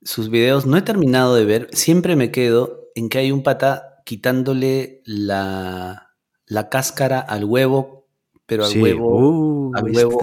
[0.02, 4.02] sus videos no he terminado de ver, siempre me quedo en que hay un pata
[4.04, 6.14] quitándole la,
[6.46, 7.98] la cáscara al huevo
[8.48, 10.18] pero al huevo, uh, al huevo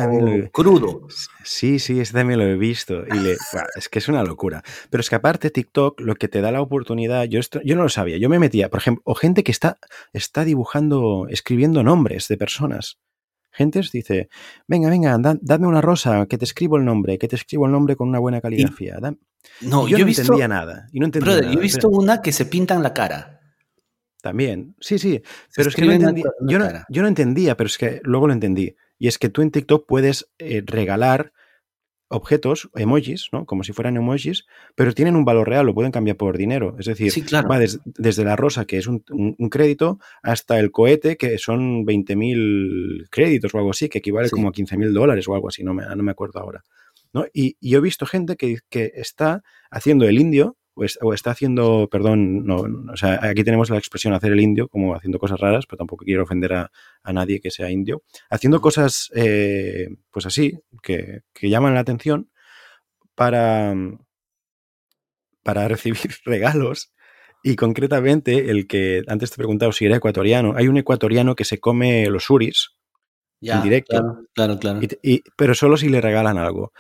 [0.51, 1.07] crudo.
[1.43, 3.03] Sí, sí, este también lo he visto.
[3.05, 3.37] Y le,
[3.75, 4.63] es que es una locura.
[4.89, 7.83] Pero es que aparte TikTok lo que te da la oportunidad, yo, esto, yo no
[7.83, 9.77] lo sabía, yo me metía, por ejemplo, o gente que está,
[10.11, 12.97] está dibujando, escribiendo nombres de personas.
[13.55, 14.27] Gente dice,
[14.67, 17.95] venga, venga, dame una rosa, que te escribo el nombre, que te escribo el nombre
[17.95, 18.97] con una buena caligrafía.
[19.61, 20.87] no, yo, no entendía nada.
[20.91, 23.39] Y no entendía Yo he visto una que se pintan la cara.
[24.21, 25.21] También, sí, sí,
[25.55, 25.93] pero es que no
[26.47, 28.75] yo, no, yo, no, entendía, pero es que luego lo entendí.
[28.97, 31.31] Y es que tú en TikTok puedes eh, regalar
[32.07, 33.45] objetos, emojis, ¿no?
[33.45, 36.75] Como si fueran emojis, pero tienen un valor real, lo pueden cambiar por dinero.
[36.79, 38.99] Es decir, va desde la rosa, que es un,
[39.49, 44.51] crédito, hasta el cohete, que son 20.000 créditos o algo así, que equivale como a
[44.51, 46.63] 15.000 dólares o algo así, no me, no me acuerdo ahora.
[47.13, 47.25] ¿no?
[47.33, 49.41] Y, y, yo he visto gente que, que está
[49.71, 54.33] haciendo el indio, o, está haciendo, perdón, no, o sea, aquí tenemos la expresión hacer
[54.33, 56.71] el indio, como haciendo cosas raras, pero tampoco quiero ofender a,
[57.13, 62.29] nadie que sea indio, haciendo cosas, eh, pues así, que, llaman la atención
[63.15, 63.73] para,
[65.43, 66.91] para recibir regalos.
[67.43, 71.45] Y concretamente, el que antes te he preguntado si era ecuatoriano, hay un ecuatoriano que
[71.45, 72.71] se come los suris
[73.41, 74.25] en directo.
[74.33, 74.79] Claro, claro.
[75.37, 76.73] pero solo si le regalan algo.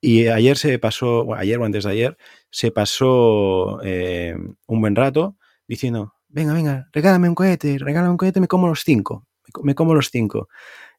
[0.00, 2.16] Y ayer se pasó, ayer o antes de ayer,
[2.50, 4.34] se pasó eh,
[4.66, 8.82] un buen rato diciendo, venga, venga, regálame un cohete, regálame un cohete, me como los
[8.84, 9.26] cinco,
[9.62, 10.48] me como los cinco.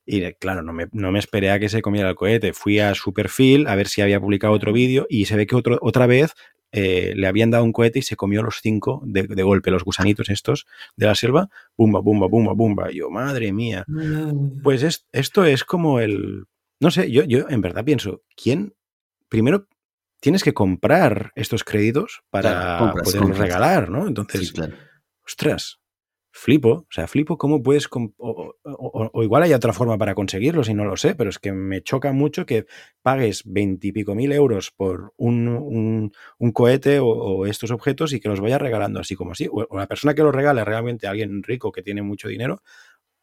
[0.05, 2.53] Y claro, no me, no me, esperé a que se comiera el cohete.
[2.53, 5.55] Fui a su perfil a ver si había publicado otro vídeo y se ve que
[5.55, 6.33] otro, otra vez
[6.71, 10.29] eh, le habían dado un cohete y se comió los cinco de, golpe, los gusanitos
[10.29, 11.49] estos de la selva.
[11.77, 12.91] Bumba, bumba, bumba, bumba.
[12.91, 13.85] Y yo, madre mía.
[14.63, 16.45] Pues esto es como el...
[16.79, 18.75] No sé, yo, yo en verdad pienso, ¿quién
[19.29, 19.67] primero
[20.19, 24.07] tienes que comprar estos créditos para poderlos regalar, ¿no?
[24.07, 24.53] Entonces,
[25.25, 25.79] ostras,
[26.37, 30.85] flipo, o sea, flipo cómo puedes, o, igual hay otra forma para conseguirlos y no
[30.85, 32.65] lo sé, pero es que me choca mucho que
[33.01, 36.11] pagues veintipico mil euros por un,
[36.53, 39.47] cohete o, estos objetos y que los vayas regalando así como así.
[39.51, 42.61] O, la persona que los regala realmente alguien rico que tiene mucho dinero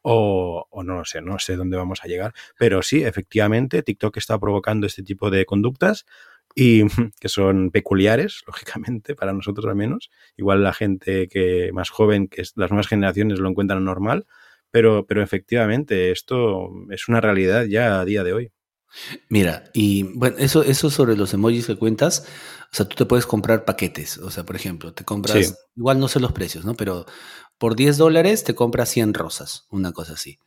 [0.07, 4.37] o, no lo sé, no sé dónde vamos a llegar, pero sí, efectivamente, TikTok está
[4.39, 6.05] provocando este tipo de conductas
[6.53, 6.83] y
[7.19, 10.11] que son peculiares, lógicamente, para nosotros al menos.
[10.37, 14.27] Igual la gente que más joven, que las nuevas generaciones lo encuentran normal,
[14.69, 18.51] pero, pero efectivamente esto es una realidad ya a día de hoy.
[19.27, 22.27] Mira, y bueno, eso, eso sobre los emojis que cuentas,
[22.71, 26.07] o sea, tú te puedes comprar paquetes, o sea, por ejemplo, te compras, igual no
[26.07, 26.75] sé los precios, ¿no?
[26.75, 27.05] Pero
[27.57, 30.39] por 10 dólares te compras 100 rosas, una cosa así.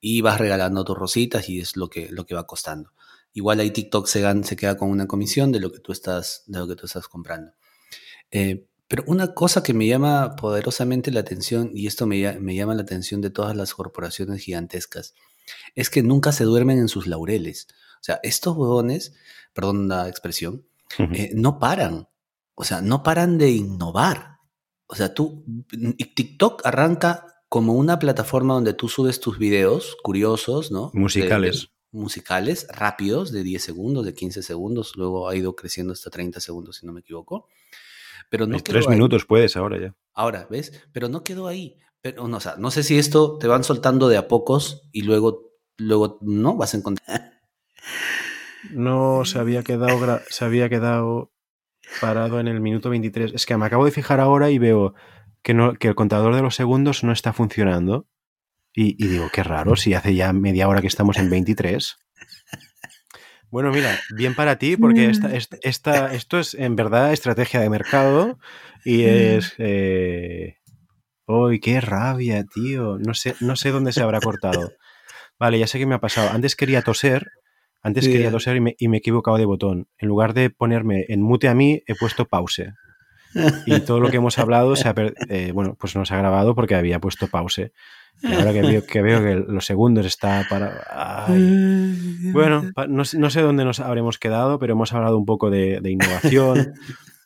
[0.00, 2.92] Y vas regalando tus rositas y es lo que, lo que va costando.
[3.32, 6.58] Igual ahí TikTok se, se queda con una comisión de lo que tú estás, de
[6.58, 7.52] lo que tú estás comprando.
[8.30, 12.74] Eh, pero una cosa que me llama poderosamente la atención, y esto me, me, llama
[12.74, 15.14] la atención de todas las corporaciones gigantescas,
[15.74, 17.68] es que nunca se duermen en sus laureles.
[18.00, 19.14] O sea, estos huevones,
[19.52, 20.66] perdón la expresión,
[20.98, 22.08] eh, no paran.
[22.54, 24.33] O sea, no paran de innovar.
[24.86, 25.44] O sea, tú,
[26.14, 30.90] TikTok arranca como una plataforma donde tú subes tus videos curiosos, ¿no?
[30.92, 31.70] Musicales.
[31.92, 36.76] musicales, rápidos, de 10 segundos, de 15 segundos, luego ha ido creciendo hasta 30 segundos,
[36.76, 37.48] si no me equivoco.
[38.28, 39.94] Pero no tres minutos puedes ahora ya.
[40.12, 40.72] Ahora, ¿ves?
[40.92, 41.78] Pero no quedó ahí.
[42.00, 45.02] Pero, no, o sea, no sé si esto te van soltando de a pocos y
[45.02, 47.40] luego, luego no vas a encontrar.
[48.70, 51.33] No se había quedado, se había quedado
[52.00, 53.32] parado en el minuto 23.
[53.34, 54.94] Es que me acabo de fijar ahora y veo
[55.42, 58.08] que, no, que el contador de los segundos no está funcionando.
[58.76, 61.96] Y, digo, qué raro, si hace ya media hora que estamos en 23.
[63.50, 68.40] Bueno, mira, bien para ti, porque esta, esta, esto es en verdad estrategia de mercado
[68.84, 69.54] y es...
[69.58, 70.56] Eh...
[71.26, 72.98] ¡Uy, qué rabia, tío!
[72.98, 74.72] No sé, no sé dónde se habrá cortado.
[75.38, 76.30] Vale, ya sé qué me ha pasado.
[76.30, 77.30] Antes quería toser
[77.84, 79.88] antes quería toser y me, y me, he equivocado de botón.
[79.98, 82.72] En lugar de ponerme en mute a mí, he puesto pause.
[83.66, 84.94] Y todo lo que hemos hablado se ha
[85.28, 87.72] eh, bueno, pues no se ha grabado porque había puesto pause.
[88.22, 91.26] Y ahora que veo que, veo que los segundos está para...
[92.32, 96.72] Bueno, no, sé dónde nos habremos quedado, pero hemos hablado un poco de, innovación,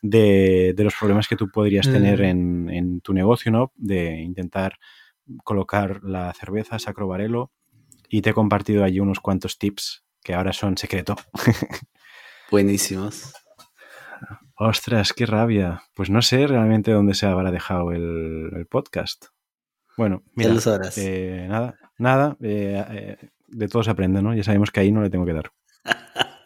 [0.03, 3.71] de, de, los problemas que tú podrías tener en, en, tu negocio, ¿no?
[3.77, 4.79] De intentar
[5.45, 7.53] colocar la cerveza Sacro Barelo
[8.09, 11.17] y te he compartido allí unos cuantos tips que ahora son secreto.
[12.51, 13.33] Buenísimos.
[14.57, 15.83] Ostras, qué rabia.
[15.95, 19.27] Pues no sé realmente dónde se habrá dejado el, podcast.
[19.97, 20.55] Bueno, mira,
[20.97, 24.35] eh, nada, nada, eh, eh, de todo se aprende, ¿no?
[24.35, 25.53] Ya sabemos que ahí no le tengo que dar.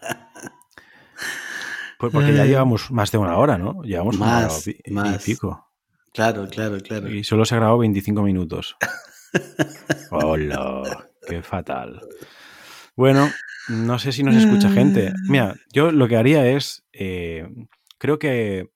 [1.98, 3.80] Pues porque ya llevamos más de una hora, ¿no?
[3.85, 5.72] Llevamos más, una hora y pico.
[6.12, 7.08] Claro, claro, claro.
[7.08, 8.76] Y solo se ha grabado 25 minutos.
[10.11, 11.08] ¡Hola!
[11.28, 12.00] ¡Qué fatal!
[12.96, 13.30] Bueno,
[13.68, 15.12] no sé si nos escucha gente.
[15.29, 17.46] Mira, yo lo que haría es, eh,
[17.98, 18.70] creo que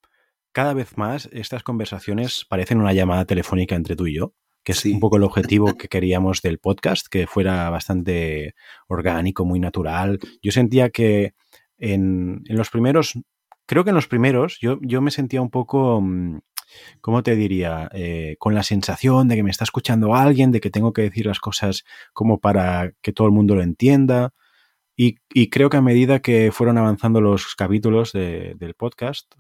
[0.53, 4.33] cada vez más estas conversaciones parecen una llamada telefónica entre tú y yo,
[4.65, 8.55] que es un poco el objetivo que queríamos del podcast, que fuera bastante
[8.89, 10.19] orgánico, muy natural.
[10.43, 11.35] Yo sentía que
[11.79, 13.19] en, los primeros,
[13.67, 16.39] creo que en los primeros yo, yo me sentía un poco, mm,
[17.01, 17.91] ¿cómo te diría?
[17.93, 21.27] Eh, con la sensación de que me está escuchando alguien, de que tengo que decir
[21.27, 24.33] las cosas como para que todo el mundo lo entienda.
[24.97, 29.31] Y, creo que a medida que fueron avanzando los capítulos del podcast,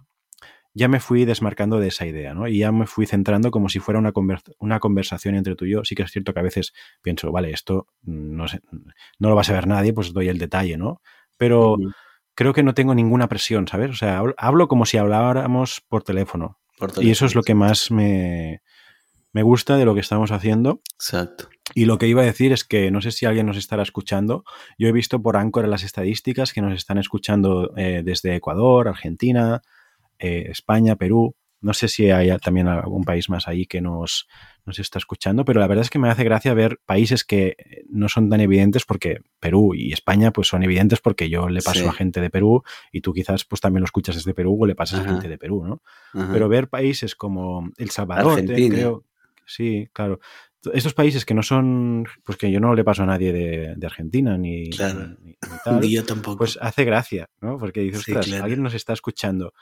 [0.74, 2.46] ya me fui desmarcando de esa idea, ¿no?
[2.46, 4.12] Y ya me fui centrando como si fuera una,
[4.58, 5.84] una conversación entre tú y yo.
[5.84, 8.44] Sí que es cierto que a veces pienso, vale, esto no,
[9.18, 11.00] no lo va a saber nadie, pues doy el detalle, ¿no?
[11.38, 11.78] Pero
[12.34, 13.90] creo que no tengo ninguna presión, ¿sabes?
[13.90, 16.58] O sea, hablo como si habláramos por teléfono.
[17.00, 18.60] y eso es lo que más me,
[19.32, 20.82] me gusta de lo que estamos haciendo.
[20.94, 21.48] Exacto.
[21.74, 24.44] Y lo que iba a decir es que no sé si alguien nos estará escuchando.
[24.79, 29.62] Yo he visto por Anchor las estadísticas que nos están escuchando eh, desde Ecuador, Argentina,
[30.18, 31.35] eh, España, Perú.
[31.61, 34.29] No sé si hay también algún país más ahí que nos,
[34.66, 37.57] nos está escuchando, pero la verdad es que me hace gracia ver países que
[37.88, 41.88] no son tan evidentes porque Perú y España pues son evidentes porque yo le paso
[41.88, 44.74] a gente de Perú y tú quizás pues también lo escuchas desde Perú o le
[44.74, 45.83] pasas a gente de Perú, ¿no?
[46.33, 49.05] Pero ver países como El Salvador, creo,
[49.46, 50.20] sí, claro.
[50.74, 54.37] Estos países que no son, pues que yo no le paso a nadie de, Argentina
[54.37, 55.18] ni, tal,
[55.83, 56.38] yo tampoco.
[56.38, 57.59] Pues hace gracia, ¿no?
[57.59, 58.09] Porque dices,
[58.40, 59.52] alguien nos está escuchando.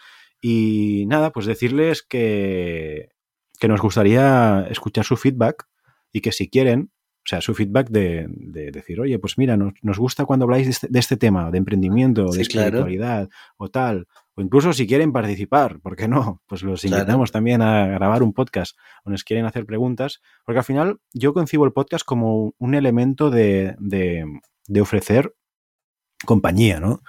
[0.41, 3.11] Y nada, pues decirles que,
[3.59, 5.67] que nos gustaría escuchar su feedback
[6.13, 6.91] y que si quieren,
[7.25, 8.27] o sea, su feedback de,
[8.73, 12.43] decir, oye, pues mira, nos, gusta cuando habláis de este, este tema, de emprendimiento, de
[12.43, 16.43] espiritualidad o tal, o incluso si quieren participar, ¿por qué no?
[16.47, 20.65] Pues los invitamos también a grabar un podcast o nos quieren hacer preguntas, porque al
[20.65, 25.35] final yo concibo el podcast como un elemento de, de ofrecer
[26.25, 27.03] compañía, ¿no?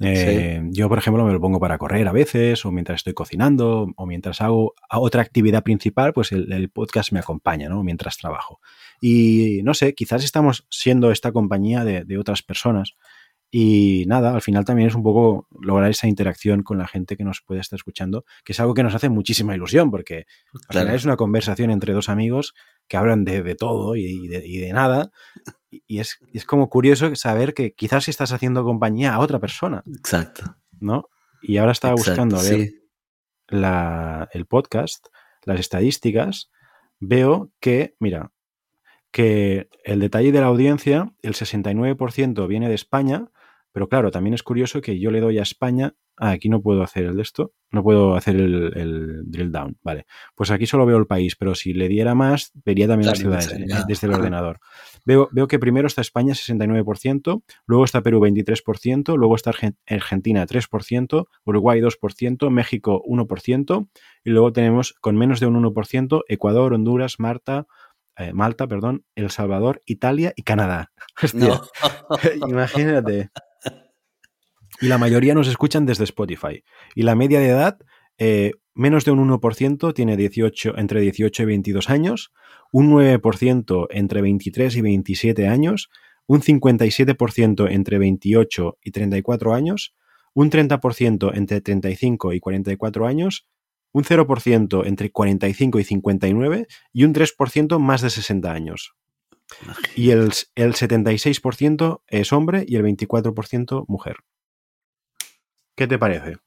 [0.00, 3.88] Eh, yo, por ejemplo, me lo pongo para correr a veces, o mientras estoy cocinando,
[3.96, 7.82] o mientras hago otra actividad principal, pues el, podcast me acompaña, ¿no?
[7.82, 8.60] Mientras trabajo.
[9.00, 12.94] Y no sé, quizás estamos siendo esta compañía de, otras personas.
[13.50, 17.24] Y nada, al final también es un poco lograr esa interacción con la gente que
[17.24, 20.26] nos puede estar escuchando, que es algo que nos hace muchísima ilusión, porque
[20.68, 22.54] al final es una conversación entre dos amigos
[22.88, 25.10] que hablan de, todo y de, nada,
[25.70, 29.82] y es, como curioso saber que quizás estás haciendo compañía a otra persona.
[29.86, 30.56] Exacto.
[30.78, 31.08] ¿No?
[31.40, 32.72] Y ahora estaba buscando a ver
[34.32, 35.06] el podcast,
[35.44, 36.50] las estadísticas,
[37.00, 38.32] veo que, mira,
[39.10, 43.30] que el detalle de la audiencia, el 69% viene de España,
[43.72, 46.82] pero claro, también es curioso que yo le doy a España Ah, aquí no puedo
[46.82, 47.52] hacer el de esto.
[47.70, 49.78] No puedo hacer el, drill down.
[49.82, 50.06] Vale.
[50.34, 53.52] Pues aquí solo veo el país, pero si le diera más, vería también las ciudades
[53.52, 54.58] eh, desde el ordenador.
[55.04, 59.52] Veo, veo que primero está España 69%, luego está Perú 23%, luego está
[59.86, 63.88] Argentina 3%, Uruguay 2%, México 1%,
[64.24, 67.66] y luego tenemos con menos de un 1% Ecuador, Honduras, Marta,
[68.16, 70.90] eh, Malta, perdón, El Salvador, Italia y Canadá.
[72.48, 73.30] Imagínate
[74.80, 76.62] y la mayoría nos escuchan desde Spotify.
[76.94, 77.78] Y la media de edad,
[78.18, 82.32] eh, menos de un 1% tiene 18, entre 18 y 22 años,
[82.72, 85.90] un 9% entre 23 y 27 años,
[86.26, 89.94] un 57% entre 28 y 34 años,
[90.34, 93.48] un 30% entre 35 y 44 años,
[93.92, 98.94] un 0% entre 45 y 59 y un 3% más de 60 años.
[99.96, 104.16] Y el, el 76% es hombre y el 24% mujer.
[105.78, 106.38] ¿Qué te parece?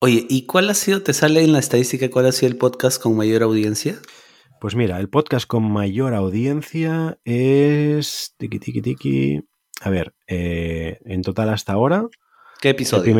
[0.00, 3.00] Oye, ¿y cuál ha sido, te sale en la estadística, cuál ha sido el podcast
[3.02, 3.98] con mayor audiencia?
[4.62, 8.34] Pues mira, el podcast con mayor audiencia es.
[8.38, 9.42] Tiki, tiki, tiki.
[9.82, 12.06] A ver, eh, en total hasta ahora.
[12.62, 13.14] ¿Qué episodio?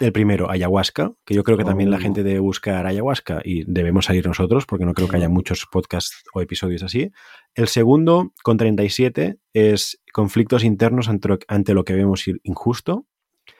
[0.00, 2.00] El, primero, ayahuasca, que yo creo que también la oh.
[2.00, 6.24] gente debe buscar ayahuasca y debemos salir nosotros, porque no creo que haya muchos podcasts
[6.34, 7.12] o episodios así.
[7.54, 13.06] El segundo, con 37, es conflictos internos ante, ante lo que vemos injusto.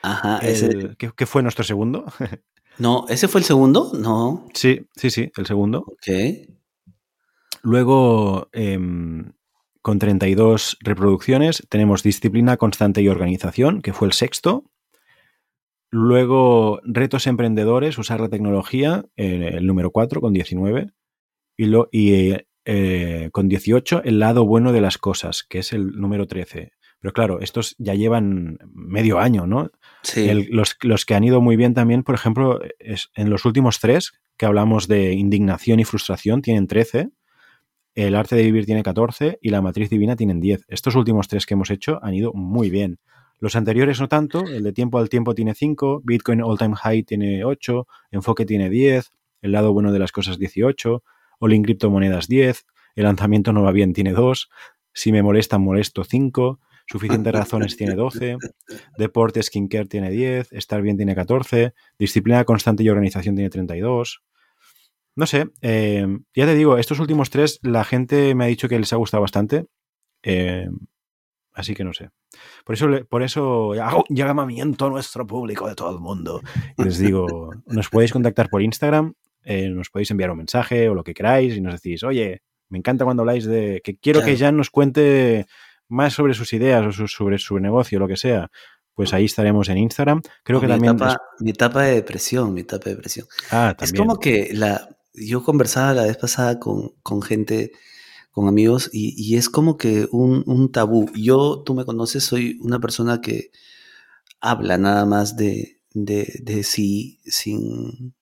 [0.01, 0.95] Ajá, ese...
[0.97, 2.05] ¿qué, fue nuestro segundo?
[2.77, 3.91] no, ¿ese fue el segundo?
[3.93, 4.47] No.
[4.53, 5.79] Sí, sí, sí, el segundo.
[5.87, 6.07] Ok.
[7.63, 9.33] Luego, em,
[9.81, 14.71] con 32 reproducciones, tenemos Disciplina, Constante y Organización, que fue el sexto.
[15.89, 20.91] Luego, Retos Emprendedores, usar la tecnología, eh, el número 4, con 19.
[21.57, 25.91] Y, lo, y eh, con 18, El lado bueno de las cosas, que es el
[25.91, 26.73] número 13.
[26.99, 29.69] Pero claro, estos ya llevan medio año, ¿no?
[30.03, 30.29] Sí.
[30.49, 34.45] los, que han ido muy bien también, por ejemplo, es, en los últimos tres, que
[34.45, 37.09] hablamos de indignación y frustración, tienen 13.
[37.95, 40.65] El arte de vivir tiene 14 y la matriz divina tienen 10.
[40.67, 42.99] Estos últimos tres que hemos hecho han ido muy bien.
[43.39, 47.03] Los anteriores no tanto, el de tiempo al tiempo tiene 5, Bitcoin All Time High
[47.03, 51.03] tiene 8, Enfoque tiene 10, el lado bueno de las cosas 18,
[51.39, 54.49] All in Criptomonedas 10, el lanzamiento no va bien tiene 2,
[54.91, 58.37] si me molesta molesto 5, Suficientes razones tiene 12,
[58.97, 64.21] Deporte Skincare tiene 10, Estar bien tiene 14, Disciplina constante y organización tiene 32.
[65.17, 68.79] No sé, eh, ya te digo, estos últimos tres la gente me ha dicho que
[68.79, 69.65] les ha gustado bastante.
[70.23, 70.69] Eh,
[71.53, 72.09] así que no sé.
[72.63, 76.41] Por eso, por eso hago llamamiento a nuestro público de todo el mundo.
[76.77, 80.93] Y les digo, nos podéis contactar por Instagram, eh, nos podéis enviar un mensaje o
[80.93, 84.37] lo que queráis y nos decís, oye, me encanta cuando habláis de que quiero que
[84.37, 85.47] Jan nos cuente
[85.89, 88.49] más sobre sus ideas o sobre su negocio, lo que sea,
[88.97, 90.21] pues ahí estaremos en Instagram.
[90.43, 90.97] Creo que también.
[91.39, 93.27] Mi etapa de depresión, mi etapa de depresión.
[93.51, 93.93] Ah, también.
[93.93, 97.73] Es como que la, yo conversaba la vez pasada con, con gente,
[98.31, 101.11] con amigos, y, y es como que un, un, tabú.
[101.13, 103.51] Yo, tú me conoces, soy una persona que
[104.39, 108.15] habla nada más de, de, de sí, sin.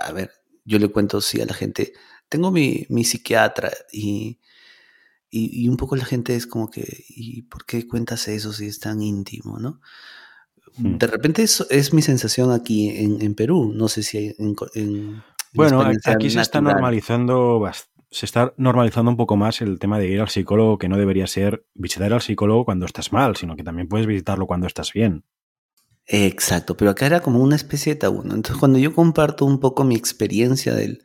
[0.00, 0.30] A ver,
[0.64, 1.92] yo le cuento sí a la gente.
[2.28, 4.38] Tengo mi, mi psiquiatra y
[5.36, 8.78] y, un poco la gente es como que, ¿y por qué cuentas eso si es
[8.78, 9.80] tan íntimo, no?
[10.76, 10.98] Hmm.
[10.98, 13.72] De repente eso es mi sensación aquí en, Perú.
[13.74, 17.62] No sé si en, bueno, aquí se está normalizando
[18.10, 21.26] se está normalizando un poco más el tema de ir al psicólogo, que no debería
[21.26, 25.24] ser visitar al psicólogo cuando estás mal, sino que también puedes visitarlo cuando estás bien.
[26.06, 28.22] Exacto, pero acá era como una especie de tabú.
[28.22, 31.02] Entonces, cuando yo comparto un poco mi experiencia del,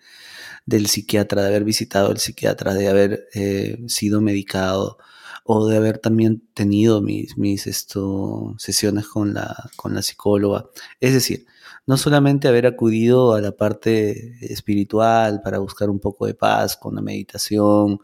[0.65, 4.98] del psiquiatra, de haber visitado al psiquiatra, de haber eh, sido medicado
[5.43, 10.69] o de haber también tenido mis, mis esto, sesiones con la, con la psicóloga.
[11.00, 11.48] Es decir,
[11.88, 16.93] no solamente haber acudido a la parte espiritual para buscar un poco de paz con
[16.93, 18.00] la meditación,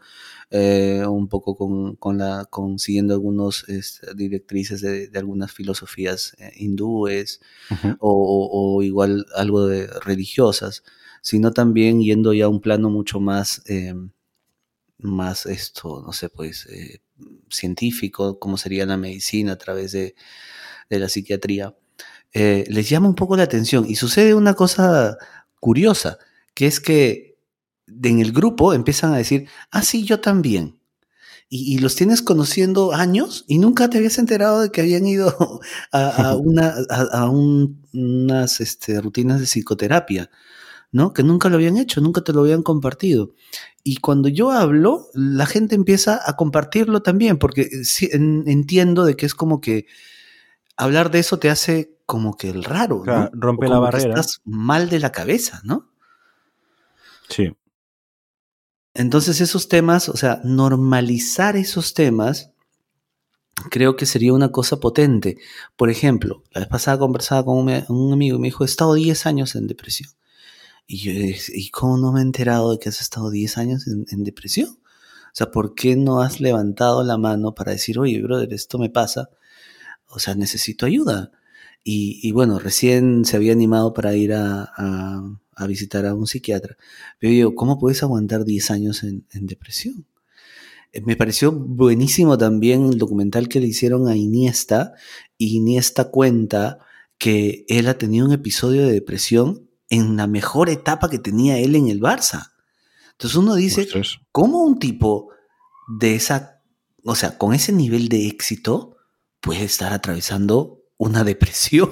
[0.50, 3.64] eh, un poco con, la, siguiendo algunas
[4.16, 7.40] directrices de, algunas filosofías eh, hindúes
[8.00, 10.82] o, o, igual algo de religiosas,
[11.26, 13.92] sino también yendo ya a un plano mucho más, eh,
[14.98, 17.00] más esto, no sé, pues, eh,
[17.50, 20.14] científico, como sería la medicina a través de,
[20.88, 21.74] la psiquiatría,
[22.32, 23.86] eh, les llama un poco la atención.
[23.88, 25.18] Y sucede una cosa
[25.58, 26.18] curiosa,
[26.54, 27.36] que es que
[27.88, 30.78] en el grupo empiezan a decir, ah, sí, yo también.
[31.48, 35.60] Y, los tienes conociendo años y nunca te habías enterado de que habían ido
[35.90, 40.30] a, una, a, unas este, rutinas de psicoterapia.
[40.92, 41.12] ¿No?
[41.12, 43.34] Que nunca lo habían hecho, nunca te lo habían compartido.
[43.82, 49.26] Y cuando yo hablo, la gente empieza a compartirlo también, porque eh, entiendo de que
[49.26, 49.86] es como que
[50.76, 53.30] hablar de eso te hace como que el raro, ¿no?
[53.32, 54.08] rompe la barrera.
[54.10, 55.90] estás mal de la cabeza, ¿no?
[57.28, 57.52] Sí.
[58.94, 62.52] Entonces esos temas, o sea, normalizar esos temas,
[63.70, 65.36] creo que sería una cosa potente.
[65.76, 68.94] Por ejemplo, la vez pasada conversaba con un, un amigo y me dijo, he estado
[68.94, 70.10] 10 años en depresión.
[70.86, 71.12] Y yo,
[71.54, 74.68] ¿y cómo no me he enterado de que has estado 10 años en, depresión?
[74.70, 78.88] O sea, ¿por qué no has levantado la mano para decir, oye, brother, esto me
[78.90, 79.30] pasa?
[80.08, 81.32] O sea, necesito ayuda.
[81.84, 84.72] Y, bueno, recién se había animado para ir a,
[85.68, 86.76] visitar a un psiquiatra.
[87.18, 90.06] Pero yo, ¿cómo puedes aguantar 10 años en, en depresión?
[90.92, 94.94] Eh, me pareció buenísimo también el documental que le hicieron a Iniesta.
[95.38, 96.78] Y Iniesta cuenta
[97.18, 101.74] que él ha tenido un episodio de depresión en la mejor etapa que tenía él
[101.74, 102.52] en el Barça.
[103.12, 103.88] Entonces uno dice,
[104.32, 105.30] ¿cómo un tipo
[105.88, 106.60] de esa,
[107.04, 108.96] o sea, con ese nivel de éxito
[109.40, 111.90] puede estar atravesando una depresión?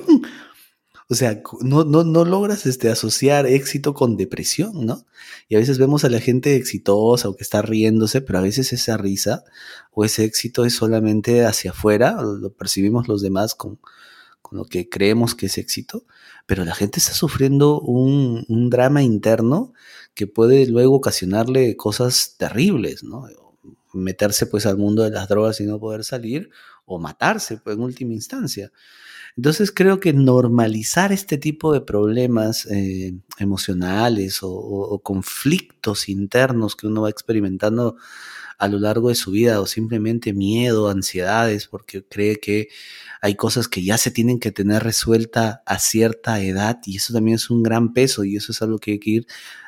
[1.09, 5.05] O sea, no, no, no logras este, asociar éxito con depresión, ¿no?
[5.49, 8.73] Y a veces vemos a la gente exitosa o que está riéndose, pero a veces
[8.73, 9.45] esa risa
[9.93, 13.79] o ese éxito es solamente hacia afuera, lo percibimos los demás con,
[14.45, 16.05] con lo que creemos que es éxito,
[16.45, 19.73] pero la gente está sufriendo un, drama interno
[20.13, 23.27] que puede luego ocasionarle cosas terribles, ¿no?
[23.95, 26.51] Meterse pues al mundo de las drogas y no poder salir,
[26.85, 28.71] o matarse pues, en última instancia.
[29.35, 37.01] Entonces creo que normalizar este tipo de problemas eh, emocionales o, conflictos internos que uno
[37.01, 37.97] va experimentando
[38.59, 42.69] a lo largo de su vida o simplemente miedo, ansiedades, porque cree que
[43.21, 47.37] hay cosas que ya se tienen que tener resuelta a cierta edad y eso también
[47.37, 49.27] es un gran peso y eso es algo que hay que ir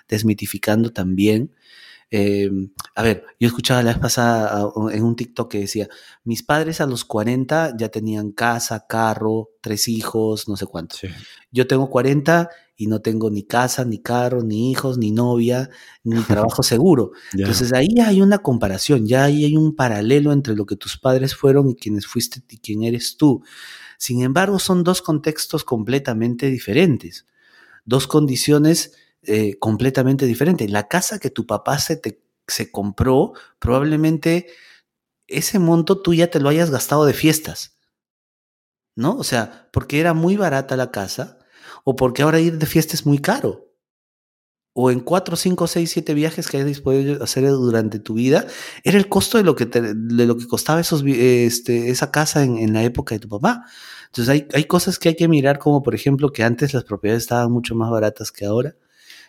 [0.08, 1.52] desmitificando también
[2.10, 2.50] eh,
[2.94, 5.88] a ver, yo escuchaba la vez pasada en un TikTok que decía,
[6.24, 10.96] mis padres a los 40 ya tenían casa, carro, tres hijos, no sé cuánto.
[11.50, 15.70] Yo tengo 40 y no tengo ni casa, ni carro, ni hijos, ni novia,
[16.04, 17.12] ni trabajo seguro.
[17.32, 21.34] Entonces ahí hay una comparación, ya ahí hay un paralelo entre lo que tus padres
[21.34, 23.42] fueron y quienes fuiste y quién eres tú.
[23.98, 27.26] Sin embargo, son dos contextos completamente diferentes,
[27.86, 30.68] dos condiciones eh, completamente diferente.
[30.68, 34.48] La casa que tu papá se, te, se compró, probablemente
[35.28, 37.78] ese monto tú ya te lo hayas gastado de fiestas.
[38.94, 39.16] ¿No?
[39.16, 41.38] O sea, porque era muy barata la casa
[41.88, 43.64] o porque ahora ir de fiesta es muy caro.
[44.72, 48.46] O en cuatro, cinco, seis, siete viajes que hayas podido hacer durante tu vida,
[48.82, 52.82] era el costo de lo que, de lo que costaba este, esa casa en, la
[52.82, 53.64] época de tu papá.
[54.06, 57.22] Entonces hay, hay cosas que hay que mirar, como por ejemplo que antes las propiedades
[57.22, 58.76] estaban mucho más baratas que ahora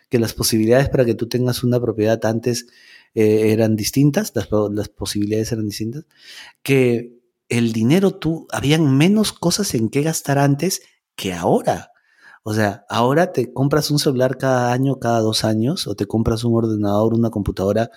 [0.10, 2.68] que las posibilidades para que tú tengas una propiedad antes
[3.14, 6.06] eh, eran distintas, las, posibilidades eran distintas,
[6.64, 7.18] que
[7.50, 10.82] el dinero tú, habían menos cosas en qué gastar antes
[11.16, 11.92] que ahora.
[12.50, 16.46] O sea, ahora te compras un celular cada año, cada dos años, o te compras
[16.46, 17.92] un ordenador, una computadora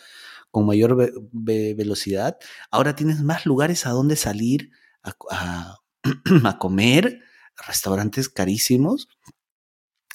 [0.50, 0.96] con mayor
[1.32, 2.36] velocidad.
[2.68, 4.72] Ahora tienes más lugares a donde salir
[5.04, 5.78] a,
[6.44, 7.20] a comer,
[7.64, 9.08] restaurantes carísimos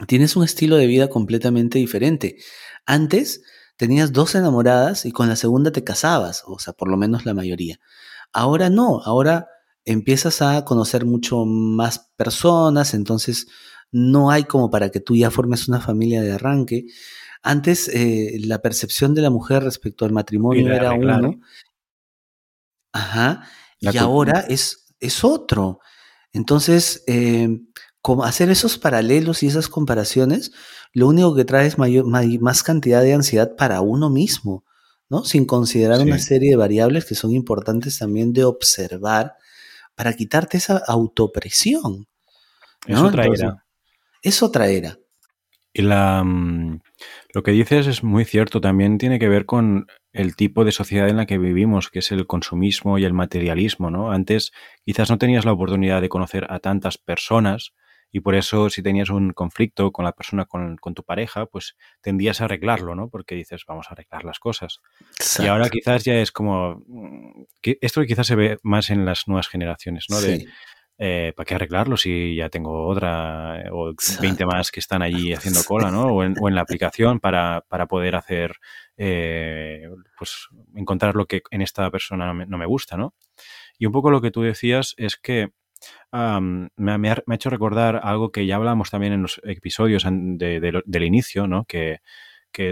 [0.06, 2.36] tienes un estilo de vida completamente diferente.
[2.86, 3.42] Antes
[3.78, 7.34] tenías dos enamoradas y con la segunda te casabas, o sea, por lo menos la
[7.34, 7.80] mayoría.
[8.34, 9.48] Ahora no, ahora
[9.86, 13.48] empiezas a conocer mucho más personas, entonces
[13.98, 16.88] no hay como para que tú ya formes una familia de arranque.
[17.42, 21.40] Antes eh, la percepción de la mujer respecto al matrimonio era uno.
[22.92, 23.48] Ajá.
[23.80, 25.80] y ahora es, es otro.
[26.34, 27.62] Entonces, eh,
[28.22, 30.52] hacer esos paralelos y esas comparaciones,
[30.92, 34.66] lo único que trae es mayor, más cantidad de ansiedad para uno mismo,
[35.08, 35.24] ¿no?
[35.24, 39.36] Sin considerar una serie de variables que son importantes también de observar
[39.96, 42.08] para quitarte esa autopresión.
[42.86, 43.65] Es otra era.
[44.26, 44.98] Es otra era.
[45.72, 46.82] Y la, mm,
[47.32, 51.08] lo que dices es muy cierto, también tiene que ver con el tipo de sociedad
[51.10, 54.12] en la que vivimos, que es el consumismo y el materialismo, ¿no?
[54.12, 54.52] Antes
[54.84, 57.74] quizás no tenías la oportunidad de conocer a tantas personas,
[58.12, 62.42] y por eso si tenías un conflicto con la persona, con, tu pareja, pues tendías
[62.42, 63.10] a arreglarlo, ¿no?
[63.10, 64.80] Porque dices, vamos a arreglar las cosas.
[65.38, 67.44] Y ahora quizás ya es como, mm,
[67.82, 70.20] esto quizás se ve más en las nuevas generaciones, ¿no?
[70.20, 70.48] De,
[70.98, 75.34] eh, ¿para qué arreglarlo si ya tengo otra eh, o 20 más que están allí
[75.34, 76.08] haciendo cola, ¿no?
[76.08, 78.56] O en, la aplicación para, poder hacer,
[78.98, 83.14] eh, pues encontrar lo que en esta persona no me gusta, ¿no?
[83.78, 85.52] Y un poco lo que tú decías es que
[86.12, 91.66] me, ha, hecho recordar algo que ya hablamos también en los episodios del inicio, ¿no?
[91.66, 92.00] Que,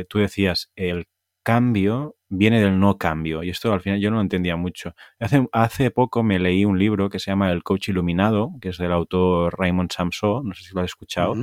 [0.07, 1.07] tú decías, el
[1.43, 3.43] cambio viene del no cambio.
[3.43, 4.95] Y esto al final yo no lo entendía mucho.
[5.19, 8.77] Hace, hace poco me leí un libro que se llama El Coach Iluminado, que es
[8.77, 11.35] del autor Raymond Samso, no sé si lo has escuchado,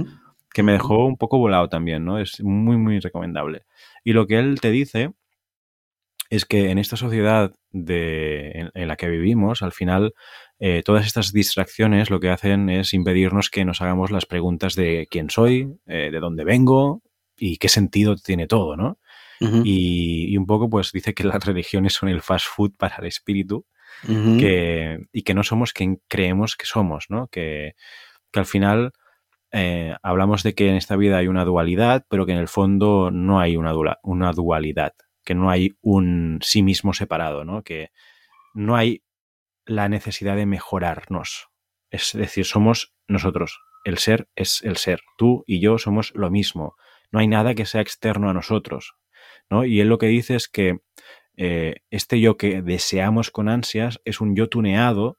[0.52, 2.18] que me dejó un poco volado también, ¿no?
[2.18, 3.64] Es muy, muy recomendable.
[4.04, 5.12] Y lo que él te dice
[6.30, 10.14] es que en esta sociedad de, en, la que vivimos, al final,
[10.60, 15.08] eh, todas estas distracciones lo que hacen es impedirnos que nos hagamos las preguntas de
[15.10, 17.02] quién soy, eh, de dónde vengo
[17.36, 18.99] y qué sentido tiene todo, ¿no?
[19.40, 23.66] Y, un poco, pues dice que las religiones son el fast food para el espíritu
[24.06, 27.28] que, y que no somos quien creemos que somos, ¿no?
[27.28, 27.74] Que,
[28.30, 28.92] que al final
[29.52, 33.10] eh, hablamos de que en esta vida hay una dualidad, pero que en el fondo
[33.10, 33.72] no hay una,
[34.02, 34.92] una dualidad
[35.24, 37.62] que no hay un sí mismo separado, ¿no?
[37.62, 37.90] Que
[38.54, 39.04] no hay
[39.64, 41.48] la necesidad de mejorarnos.
[41.90, 43.60] Es decir, somos nosotros.
[43.84, 45.00] El ser es el ser.
[45.16, 46.74] Tú y yo somos lo mismo.
[47.10, 48.94] No hay nada que sea externo a nosotros.
[49.50, 49.64] ¿No?
[49.64, 50.78] Y él lo que dice es que
[51.36, 55.18] eh, este yo que deseamos con ansias es un yo tuneado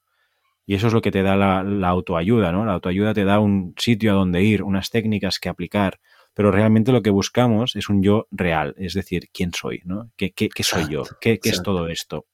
[0.66, 2.66] y eso es lo que te da la, la, autoayuda, ¿no?
[2.66, 6.00] La autoayuda te da un sitio a donde ir, unas técnicas que aplicar,
[6.34, 10.12] pero realmente lo que buscamos es un yo real, es decir, quién soy, ¿no?
[10.16, 11.04] ¿Qué, soy yo?
[11.20, 12.26] ¿Qué, es todo esto?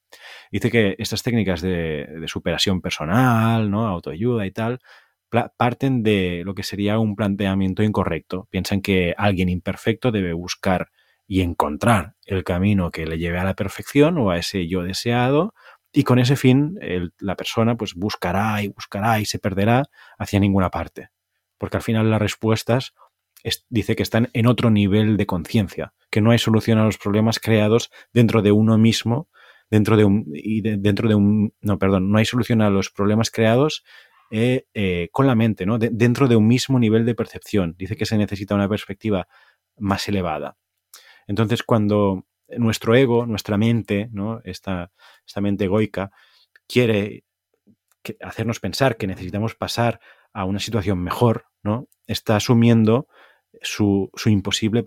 [0.52, 3.88] Dice que estas técnicas de, superación personal, ¿no?
[3.88, 4.80] Autoayuda y tal,
[5.58, 8.48] parten de lo que sería un planteamiento incorrecto.
[8.52, 10.90] Piensan que alguien imperfecto debe buscar
[11.28, 15.54] y encontrar el camino que le lleve a la perfección o a ese yo deseado
[15.92, 16.78] Y con ese fin,
[17.20, 19.84] la persona pues buscará y buscará y se perderá
[20.18, 21.10] hacia ninguna parte.
[21.58, 22.94] Porque al final las respuestas
[23.70, 27.40] dice que están en otro nivel de conciencia, que no hay solución a los problemas
[27.40, 29.30] creados dentro de uno mismo,
[29.70, 33.32] dentro de un, y dentro de un, no, perdón, no hay solución a los problemas
[33.32, 33.84] creados
[34.32, 35.78] eh, eh, con la mente, ¿no?
[35.78, 37.76] dentro de un mismo nivel de percepción.
[37.78, 39.28] Dice que se necesita una perspectiva
[39.78, 40.58] más elevada.
[41.28, 44.42] Entonces, cuando nuestro ego, nuestra mente, ¿no?
[44.44, 44.92] esta,
[45.26, 46.12] esta mente egoica,
[46.68, 47.24] quiere
[48.22, 50.00] hacernos pensar que necesitamos pasar
[50.34, 51.88] a una situación mejor, ¿no?
[52.06, 53.08] Está asumiendo
[53.62, 54.84] su, imposible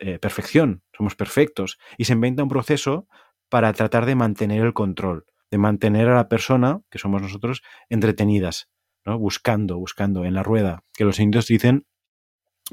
[0.00, 0.82] eh, perfección.
[0.96, 1.78] Somos perfectos.
[1.98, 3.08] Y se inventa un proceso
[3.48, 8.68] para tratar de mantener el control, de mantener a la persona, que somos nosotros, entretenidas,
[9.04, 9.18] ¿no?
[9.18, 11.86] buscando, buscando en la rueda, que los indios dicen,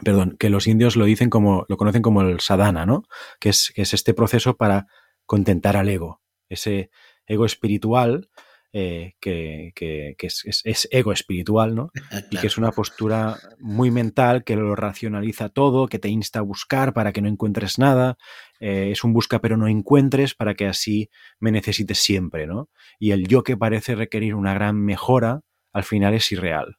[0.03, 3.03] perdón, que los indios lo dicen como, lo conocen como el sadhana, ¿no?
[3.39, 4.87] que, es, que es este proceso para
[5.25, 6.89] contentar al ego, ese
[7.25, 8.29] ego espiritual
[8.73, 9.73] eh, que,
[10.19, 11.91] es, ego espiritual, ¿no?
[12.31, 16.43] Y que es una postura muy mental que lo racionaliza todo, que te insta a
[16.43, 18.17] buscar para que no encuentres nada.
[18.59, 22.69] Eh, es un busca pero no encuentres para que así me necesites siempre, ¿no?
[22.99, 25.41] Y el yo que parece requerir una gran mejora,
[25.73, 26.77] al final es irreal.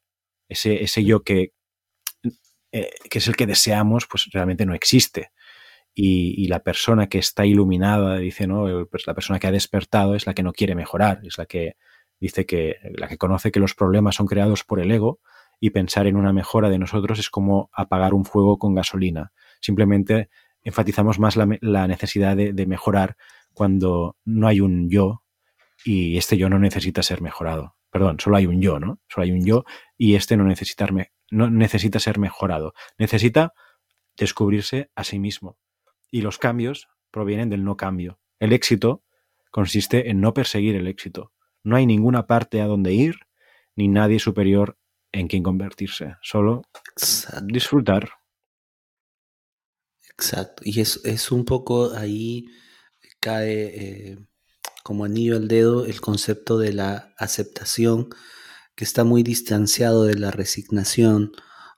[0.48, 1.52] Ese, ese yo que,
[2.72, 5.32] eh, que es el que deseamos, pues realmente no existe.
[5.94, 8.86] Y, la persona que está iluminada, dice, ¿no?
[8.88, 11.74] Pues la persona que ha despertado es la que no quiere mejorar, es la que
[12.20, 15.20] dice que la que conoce que los problemas son creados por el ego
[15.60, 19.32] y pensar en una mejora de nosotros es como apagar un fuego con gasolina.
[19.60, 20.30] Simplemente
[20.62, 23.16] enfatizamos más la, necesidad de, mejorar
[23.52, 25.24] cuando no hay un yo
[25.84, 27.76] y este yo no necesita ser mejorado.
[27.90, 29.00] Perdón, solo hay un yo, ¿no?
[29.08, 29.64] Solo hay un yo
[29.96, 30.86] y este no necesita,
[31.30, 32.74] no necesita ser mejorado.
[32.98, 33.52] Necesita
[34.16, 35.58] descubrirse a sí mismo
[36.10, 38.18] y los cambios provienen del no cambio.
[38.38, 39.02] El éxito
[39.50, 41.32] consiste en no perseguir el éxito.
[41.62, 43.16] No hay ninguna parte a donde ir,
[43.76, 44.78] ni nadie superior
[45.12, 46.16] en quien convertirse.
[46.22, 46.62] Solo
[47.44, 48.10] disfrutar.
[50.10, 50.62] Exacto.
[50.64, 52.46] Y es, es, un poco ahí
[53.20, 54.18] cae eh,
[54.82, 58.08] como anillo al dedo el concepto de la aceptación,
[58.78, 61.32] que está muy distanciado de la resignación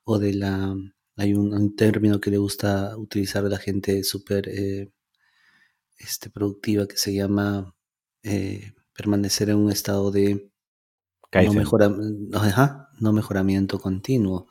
[0.04, 0.76] o de la
[1.16, 4.92] hay un, término que le gusta utilizar a la gente súper eh,
[5.96, 7.74] este, productiva que se llama
[8.22, 10.52] eh, permanecer en un estado de
[13.00, 14.48] no, mejoramiento continuo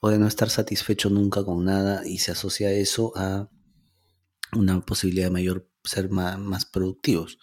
[0.00, 3.50] o de no estar satisfecho nunca con nada y se asocia eso a
[4.54, 7.38] una posibilidad de mayor ser más, productivos.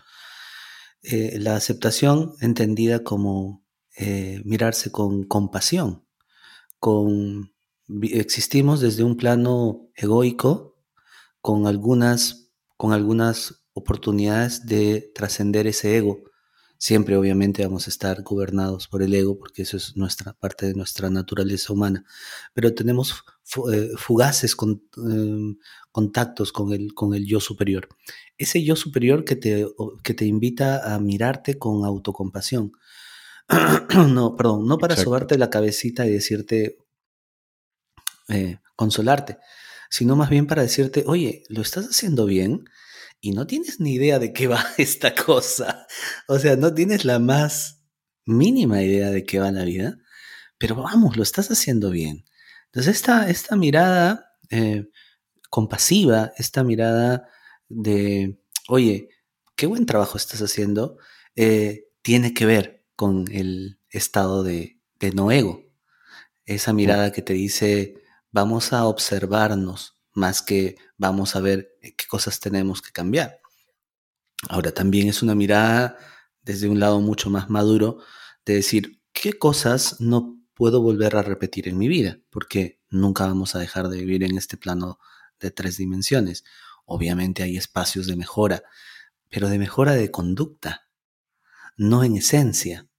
[1.03, 3.60] Eh, la aceptación entendida como
[4.45, 6.05] mirarse con compasión,
[6.79, 7.51] con
[8.03, 10.71] existimos desde un plano egoico
[11.41, 16.19] con algunas, con algunas oportunidades de trascender ese ego.
[16.77, 20.73] Siempre obviamente vamos a estar gobernados por el ego porque eso es nuestra parte de
[20.73, 22.03] nuestra naturaleza humana,
[22.53, 23.23] pero tenemos
[23.71, 24.55] eh, fugaces
[24.97, 25.57] em,
[25.91, 27.87] contactos con el, con el yo superior.
[28.37, 29.67] Ese yo superior que te,
[30.03, 32.71] que te invita a mirarte con autocompasión.
[34.09, 36.77] no, perdón, no para sobarte la cabecita y decirte,
[38.29, 39.37] eh, consolarte,
[39.89, 42.65] sino más bien para decirte, oye, lo estás haciendo bien
[43.19, 45.85] y no tienes ni idea de qué va esta cosa.
[46.27, 47.83] O sea, no tienes la más
[48.25, 49.97] mínima idea de qué va la vida,
[50.57, 52.25] pero vamos, lo estás haciendo bien.
[52.67, 54.89] Entonces, esta, esta mirada eh,
[55.49, 57.27] compasiva, esta mirada
[57.67, 58.39] de,
[58.69, 59.09] oye,
[59.55, 60.97] qué buen trabajo estás haciendo,
[61.35, 64.79] eh, tiene que ver con el estado de,
[65.15, 65.65] no ego.
[66.45, 67.95] Esa mirada que te dice,
[68.29, 73.39] vamos a observarnos más que vamos a ver qué cosas tenemos que cambiar.
[74.49, 75.97] Ahora también es una mirada
[76.43, 78.03] desde un lado mucho más maduro
[78.45, 83.55] de decir qué cosas no puedo volver a repetir en mi vida, porque nunca vamos
[83.55, 84.99] a dejar de vivir en este plano
[85.39, 86.43] de tres dimensiones.
[86.85, 88.61] Obviamente hay espacios de mejora,
[89.27, 90.87] pero de mejora de conducta,
[91.77, 92.90] no en esencia,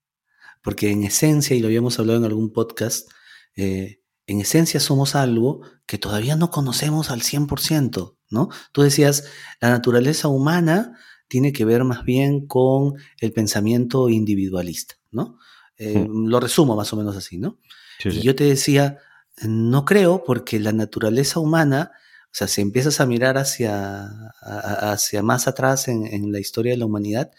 [0.63, 3.09] porque en esencia, y lo habíamos hablado en algún podcast,
[3.55, 8.49] eh, en esencia somos algo que todavía no conocemos al 100%, ¿no?
[8.71, 9.25] Tú decías,
[9.59, 10.97] la naturaleza humana
[11.27, 15.37] tiene que ver más bien con el pensamiento individualista, ¿no?
[15.77, 16.27] Eh, hmm.
[16.27, 17.59] Lo resumo más o menos así, ¿no?
[18.05, 18.99] Y yo te decía,
[19.41, 21.91] no creo porque la naturaleza humana,
[22.25, 24.09] o sea, si empiezas a mirar hacia,
[24.41, 27.31] hacia más atrás en, en la historia de la humanidad,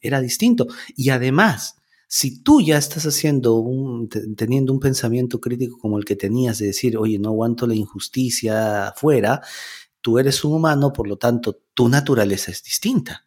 [0.00, 0.66] era distinto.
[0.96, 1.81] Y además,
[2.14, 4.06] si tú ya estás haciendo un,
[4.36, 8.88] teniendo un pensamiento crítico como el que tenías de decir, oye, no aguanto la injusticia
[8.88, 9.40] afuera,
[10.02, 13.24] tú eres un humano, por lo tanto, tu naturaleza es distinta.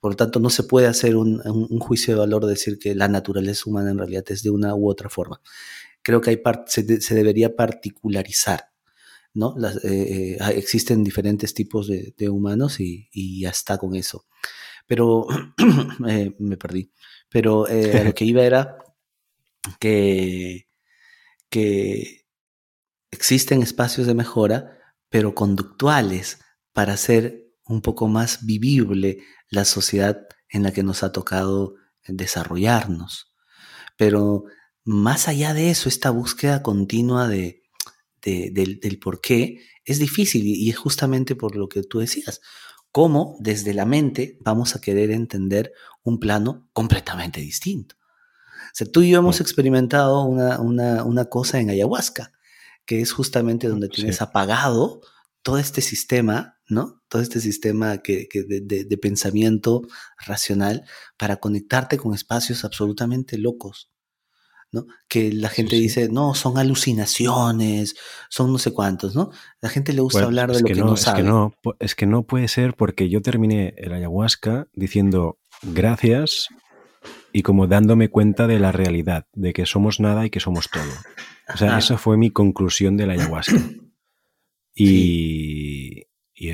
[0.00, 1.38] Por lo tanto, no se puede hacer un,
[1.78, 4.90] juicio de valor de decir que la naturaleza humana en realidad es de una u
[4.90, 5.40] otra forma.
[6.02, 8.72] Creo que hay se, debería particularizar.
[9.32, 9.54] ¿no?
[9.84, 13.08] Eh, eh, existen diferentes tipos de, humanos y,
[13.40, 14.26] ya está con eso.
[14.88, 15.28] Pero
[16.00, 16.90] me perdí.
[17.34, 18.78] Pero lo que iba era
[19.80, 20.68] que,
[21.50, 22.28] que
[23.10, 24.78] existen espacios de mejora,
[25.08, 26.38] pero conductuales
[26.72, 29.18] para hacer un poco más vivible
[29.50, 31.74] la sociedad en la que nos ha tocado
[32.06, 33.34] desarrollarnos.
[33.96, 34.44] Pero
[34.84, 37.64] más allá de eso, esta búsqueda continua de,
[38.22, 42.40] del, por qué es difícil y es justamente por lo que tú decías.
[42.94, 45.72] Cómo desde la mente vamos a querer entender
[46.04, 47.96] un plano completamente distinto.
[47.96, 52.30] O sea, tú y yo hemos experimentado una, una cosa en ayahuasca,
[52.86, 55.00] que es justamente donde tienes apagado
[55.42, 57.02] todo este sistema, ¿no?
[57.08, 59.82] Todo este sistema que, de, pensamiento
[60.24, 60.84] racional
[61.16, 63.90] para conectarte con espacios absolutamente locos,
[64.74, 64.86] ¿no?
[65.08, 67.94] Que la gente dice, no, son alucinaciones,
[68.28, 69.30] son no sé cuántos, ¿no?
[69.60, 71.20] La gente le gusta hablar de lo que, no, sabe.
[71.20, 76.48] Es que no, es que no puede ser porque yo terminé el ayahuasca diciendo gracias
[77.32, 80.92] y como dándome cuenta de la realidad, de que somos nada y que somos todo.
[81.52, 83.56] O sea, esa fue mi conclusión de la ayahuasca.
[84.76, 86.48] Y, y,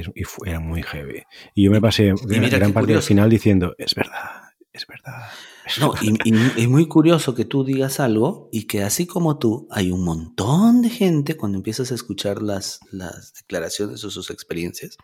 [0.45, 1.23] era muy heavy.
[1.55, 4.43] Y yo me pasé gran parte del final diciendo, es verdad,
[4.75, 5.31] es verdad.
[5.79, 9.91] No, Y, es muy curioso que tú digas algo y que así como tú, hay
[9.91, 14.97] un montón de gente cuando empiezas a escuchar las, las declaraciones o sus experiencias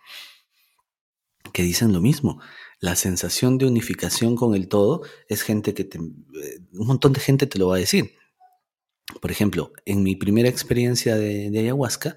[1.52, 2.40] que dicen lo mismo.
[2.80, 7.20] La sensación de unificación con el todo es gente que te, eh, un montón de
[7.20, 8.14] gente te lo va a decir.
[9.20, 12.16] Por ejemplo, en mi primera experiencia de, ayahuasca,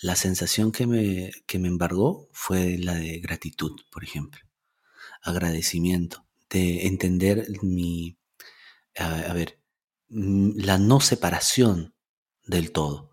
[0.00, 4.40] la sensación que me, que me embargó fue la de gratitud, por ejemplo.
[5.22, 6.23] Agradecimiento,
[6.54, 8.16] de entender mi,
[8.96, 9.60] a, ver,
[10.08, 11.96] mm, la no separación
[12.46, 13.10] del todo,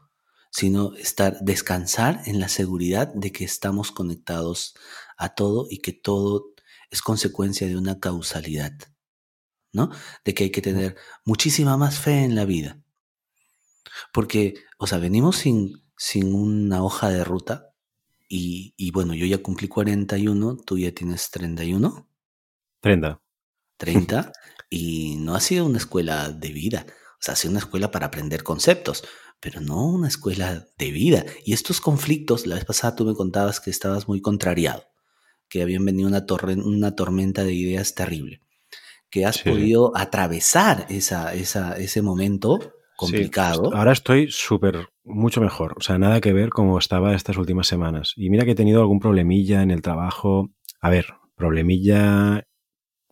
[0.52, 4.76] sino estar, descansar en la seguridad de que estamos conectados
[5.18, 6.54] a todo y que todo
[6.92, 8.74] es consecuencia de una causalidad,
[9.74, 9.89] ¿no?
[10.24, 12.80] De que hay que tener muchísima más fe en la vida.
[14.14, 17.74] Porque, o sea, venimos sin, sin una hoja de ruta
[18.30, 22.08] y, y, bueno, yo ya cumplí 41, tú ya tienes 31.
[22.82, 23.22] 30.
[23.82, 24.32] 30
[24.70, 28.06] y no ha sido una escuela de vida, o sea, ha sido una escuela para
[28.06, 29.04] aprender conceptos,
[29.40, 31.26] pero no una escuela de vida.
[31.44, 34.84] Y estos conflictos, la vez pasada tú me contabas que estabas muy contrariado,
[35.50, 36.24] que habían venido una,
[36.64, 38.42] una tormenta de ideas terrible,
[39.10, 42.60] que has podido atravesar esa, esa, ese momento
[42.96, 43.74] complicado.
[43.74, 45.74] ahora estoy súper, mucho mejor.
[45.78, 48.14] O sea, nada que ver como estaba estas últimas semanas.
[48.16, 50.52] Y mira que he tenido algún problemilla en el trabajo.
[50.80, 52.46] A ver, problemilla,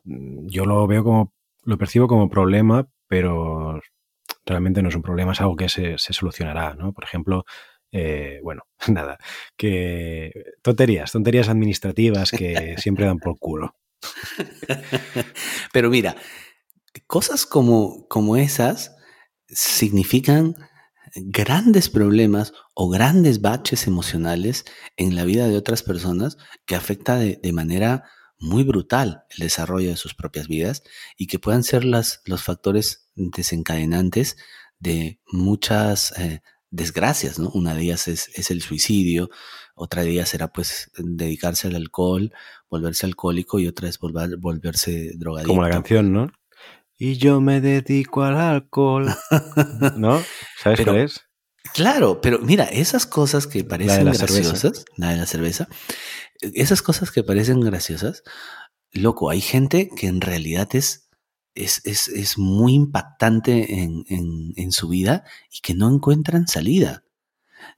[0.03, 1.33] yo lo veo como,
[1.63, 3.79] lo percibo como problema, pero
[4.45, 6.93] realmente no es un problema, es algo que se, solucionará, ¿no?
[6.93, 7.45] Por ejemplo,
[7.91, 9.17] eh, bueno, nada,
[9.57, 10.31] que
[10.61, 13.75] tonterías, tonterías administrativas que siempre dan por culo.
[15.73, 16.15] Pero mira,
[17.07, 18.95] cosas como, como esas
[19.47, 20.55] significan
[21.15, 24.65] grandes problemas o grandes baches emocionales
[24.97, 28.03] en la vida de otras personas que afecta de, manera
[28.39, 30.83] muy brutal el desarrollo de sus propias vidas
[31.17, 34.37] y que puedan ser las, los factores desencadenantes
[34.79, 37.49] de muchas eh, desgracias, ¿no?
[37.49, 39.29] Una de ellas es, es, el suicidio,
[39.75, 42.31] otra de ellas será pues dedicarse al alcohol,
[42.69, 45.49] volverse alcohólico y otra es volver, volverse drogadicto.
[45.49, 46.31] Como la canción, ¿no?
[46.99, 49.07] y yo me dedico al alcohol.
[49.95, 50.21] ¿No?
[50.61, 51.21] ¿Sabes cuál es?
[51.73, 55.67] Claro, pero mira, esas cosas que parecen graciosas, la de la cerveza,
[56.41, 58.23] esas cosas que parecen graciosas,
[58.91, 61.09] loco, hay gente que en realidad es,
[61.55, 67.03] es, es, muy impactante en, en, su vida y que no encuentran salida.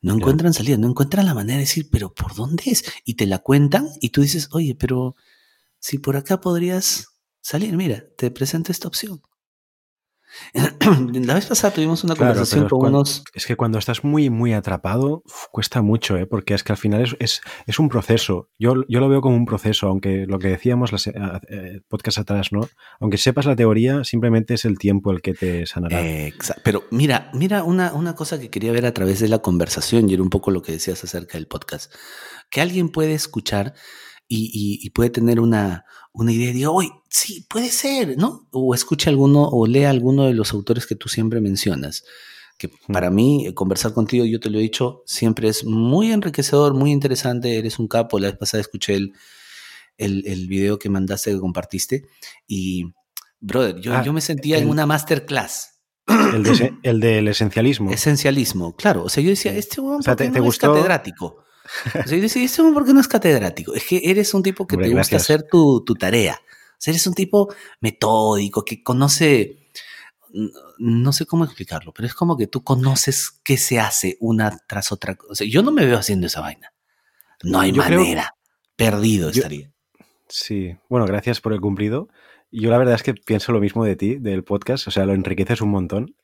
[0.02, 2.84] No encuentran salida, no encuentran la manera de decir, pero ¿por dónde es?
[3.04, 5.16] Y te la cuentan y tú dices, oye, pero
[5.80, 7.08] si por acá podrías
[7.42, 7.76] salir.
[7.76, 9.22] Mira, te presento esta opción.
[11.14, 13.24] La vez pasada tuvimos una conversación con unos.
[13.34, 16.26] Es que cuando estás muy, muy atrapado, cuesta mucho, ¿eh?
[16.26, 18.50] porque es que al final es, es, un proceso.
[18.58, 22.52] Yo, yo, lo veo como un proceso, aunque lo que decíamos las, eh, podcast atrás,
[22.52, 22.68] ¿no?
[23.00, 26.02] Aunque sepas la teoría, simplemente es el tiempo el que te sanará.
[26.64, 30.14] Pero mira, mira una, una cosa que quería ver a través de la conversación, y
[30.14, 31.94] era un poco lo que decías acerca del podcast.
[32.50, 33.74] Que alguien puede escuchar
[34.34, 38.48] y, puede tener una, una idea de, hoy sí, puede ser, ¿no?
[38.52, 42.06] O escuche alguno o lea alguno de los autores que tú siempre mencionas.
[42.58, 46.74] Que para mí, eh, conversar contigo, yo te lo he dicho, siempre es muy enriquecedor,
[46.74, 48.20] muy interesante, eres un capo.
[48.20, 49.14] La vez pasada escuché el,
[49.98, 52.06] el, el video que mandaste, que compartiste,
[52.48, 52.86] y,
[53.40, 55.80] brother, yo, ah, yo me sentía en una masterclass.
[56.08, 57.92] El, el, del esencialismo.
[57.92, 59.04] Esencialismo, claro.
[59.04, 61.44] O sea, yo decía, este hombre ¿por qué no es catedrático?
[61.88, 63.74] O sea, yo decía, este hombre, ¿por qué no es catedrático?
[63.74, 66.40] Es que eres un tipo que te gusta hacer tu, tu tarea.
[66.44, 69.62] O sea, eres un tipo metódico, que conoce
[70.78, 74.92] no sé cómo explicarlo, pero es como que tú conoces qué se hace una tras
[74.92, 75.18] otra.
[75.30, 76.74] O sea, yo no me veo haciendo esa vaina.
[77.44, 78.36] No hay manera.
[78.76, 79.72] Perdido estaría.
[80.28, 82.08] Sí, bueno, gracias por el cumplido.
[82.52, 85.14] Yo la verdad es que pienso lo mismo de ti, del podcast, o sea, lo
[85.14, 86.16] enriqueces un montón.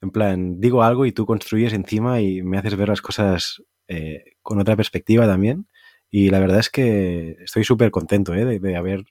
[0.00, 4.36] En plan, digo algo y tú construyes encima y me haces ver las cosas eh,
[4.42, 5.66] con otra perspectiva también.
[6.10, 8.58] Y la verdad es que estoy súper contento ¿eh?
[8.58, 9.04] de, haber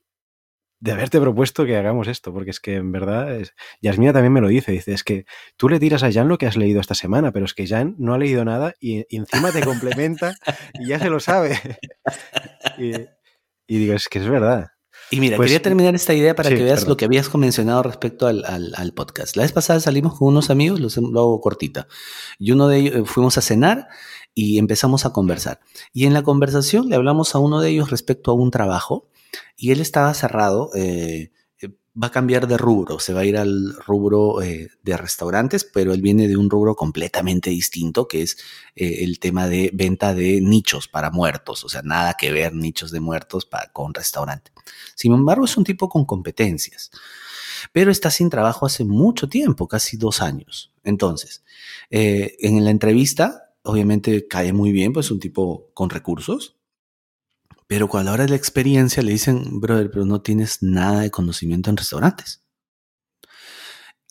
[0.79, 3.53] de haberte propuesto que hagamos esto, porque es que en verdad, es...
[3.81, 5.25] Yasmina también me lo dice, dice, es que
[5.57, 7.95] tú le tiras a Jan lo que has leído esta semana, pero es que Jan
[7.97, 10.35] no ha leído nada y, encima te complementa
[10.73, 11.59] y ya se lo sabe.
[12.77, 14.67] y, digo, es que es verdad.
[15.11, 18.27] Y mira, pues quería terminar esta idea para que veas lo que habías mencionado respecto
[18.27, 19.35] al, podcast.
[19.35, 21.87] La vez pasada salimos con unos amigos, lo hago cortita,
[22.39, 23.87] y uno de ellos eh, fuimos a cenar
[24.35, 25.61] y empezamos a conversar.
[25.93, 29.07] Y en la conversación le hablamos a uno de ellos respecto a un trabajo
[29.57, 31.31] y él estaba cerrado, eh,
[31.61, 31.69] eh,
[32.01, 35.93] va a cambiar de rubro, se va a ir al rubro eh, de restaurantes, pero
[35.93, 38.37] él viene de un rubro completamente distinto, que es
[38.75, 42.99] el tema de venta de nichos para muertos, o sea, nada que ver nichos de
[42.99, 44.51] muertos para, con restaurante.
[44.95, 46.91] Sin embargo, es un tipo con competencias,
[47.71, 50.73] pero está sin trabajo hace mucho tiempo, casi dos años.
[50.83, 51.43] Entonces,
[51.89, 56.57] en la entrevista, obviamente cae muy bien, pues un tipo con recursos,
[57.67, 61.77] pero cuando ahora la experiencia le dicen, brother, pero no tienes nada de conocimiento en
[61.77, 62.43] restaurantes.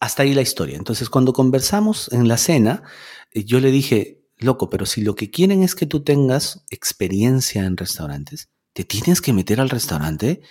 [0.00, 0.76] Hasta ahí la historia.
[0.76, 2.82] Entonces, cuando conversamos en la cena,
[3.30, 7.64] eh, yo le dije, loco, pero si lo que quieren es que tú tengas experiencia
[7.64, 10.42] en restaurantes, te tienes que meter al restaurante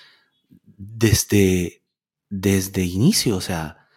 [0.77, 1.83] desde,
[2.29, 3.35] desde inicio.
[3.35, 3.89] O sea,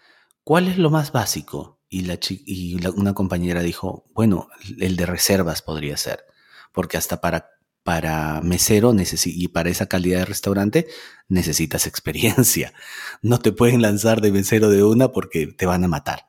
[0.43, 1.76] ¿cuál es lo más básico?
[1.89, 4.49] Y, la, y una compañera dijo, bueno,
[4.81, 6.25] el de reservas podría ser,
[6.73, 7.57] porque hasta para
[7.87, 8.93] para mesero
[9.25, 10.89] y para esa calidad de restaurante
[11.29, 12.75] necesitas experiencia.
[13.23, 16.29] No te pueden lanzar de mesero de una porque te van a matar.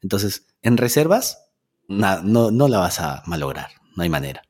[0.00, 1.50] Entonces, en reservas,
[1.88, 4.42] no, no la vas a malograr, no hay manera.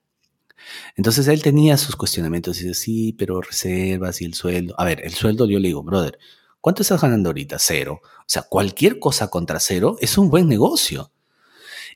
[0.95, 4.77] Entonces él tenía sus cuestionamientos y dice, sí, pero reservas y el sueldo.
[4.79, 6.21] A ver, el sueldo yo le digo, brother,
[6.69, 7.57] ¿cuánto estás ganando ahorita?
[7.59, 8.03] Cero.
[8.03, 11.13] O sea, cualquier cosa contra cero es un buen negocio.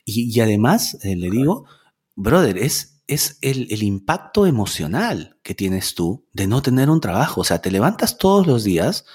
[0.03, 1.65] Y, además, eh, le digo,
[2.15, 7.41] brother, es es el, impacto emocional que tienes tú de no tener un trabajo.
[7.41, 9.05] O sea, te levantas todos los días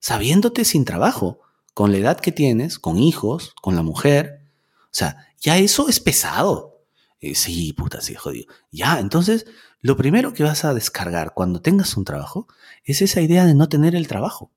[0.00, 1.40] sabiéndote sin trabajo,
[1.72, 4.42] con la edad que tienes, con hijos, con la mujer.
[4.82, 6.84] O sea, ya eso es pesado.
[7.20, 8.52] Eh, sí, puta, sí, jodido.
[8.70, 9.46] Ya, entonces,
[9.80, 12.48] lo primero que vas a descargar cuando tengas un trabajo
[12.84, 14.52] es esa idea de no tener el trabajo.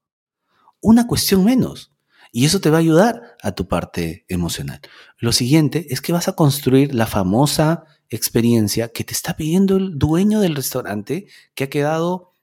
[0.81, 1.91] Una cuestión menos.
[2.31, 4.81] Y eso te va a ayudar a tu parte emocional.
[5.17, 9.97] Lo siguiente es que vas a construir la famosa experiencia que te está pidiendo el
[9.97, 12.33] dueño del restaurante que ha quedado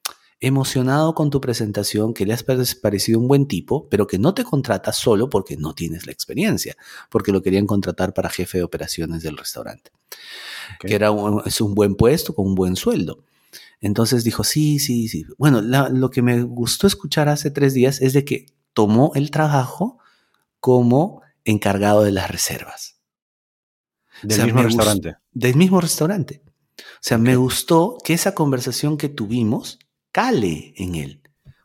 [0.41, 4.45] emocionado con tu presentación, que le has parecido un buen tipo, pero que no te
[4.45, 6.77] contrata solo porque no tienes la experiencia,
[7.09, 9.91] porque lo querían contratar para jefe de operaciones del restaurante,
[10.81, 13.25] que era un, es un buen puesto con un buen sueldo.
[13.85, 15.27] Entonces dijo, sí, sí, sí.
[15.37, 19.99] Bueno, lo que me gustó escuchar hace tres días es de que tomó el trabajo
[20.59, 22.99] como encargado de las reservas.
[24.23, 25.17] Del mismo restaurante.
[25.33, 26.43] Del mismo restaurante.
[26.79, 29.79] O sea, me gustó que esa conversación que tuvimos
[30.13, 31.21] cale en él.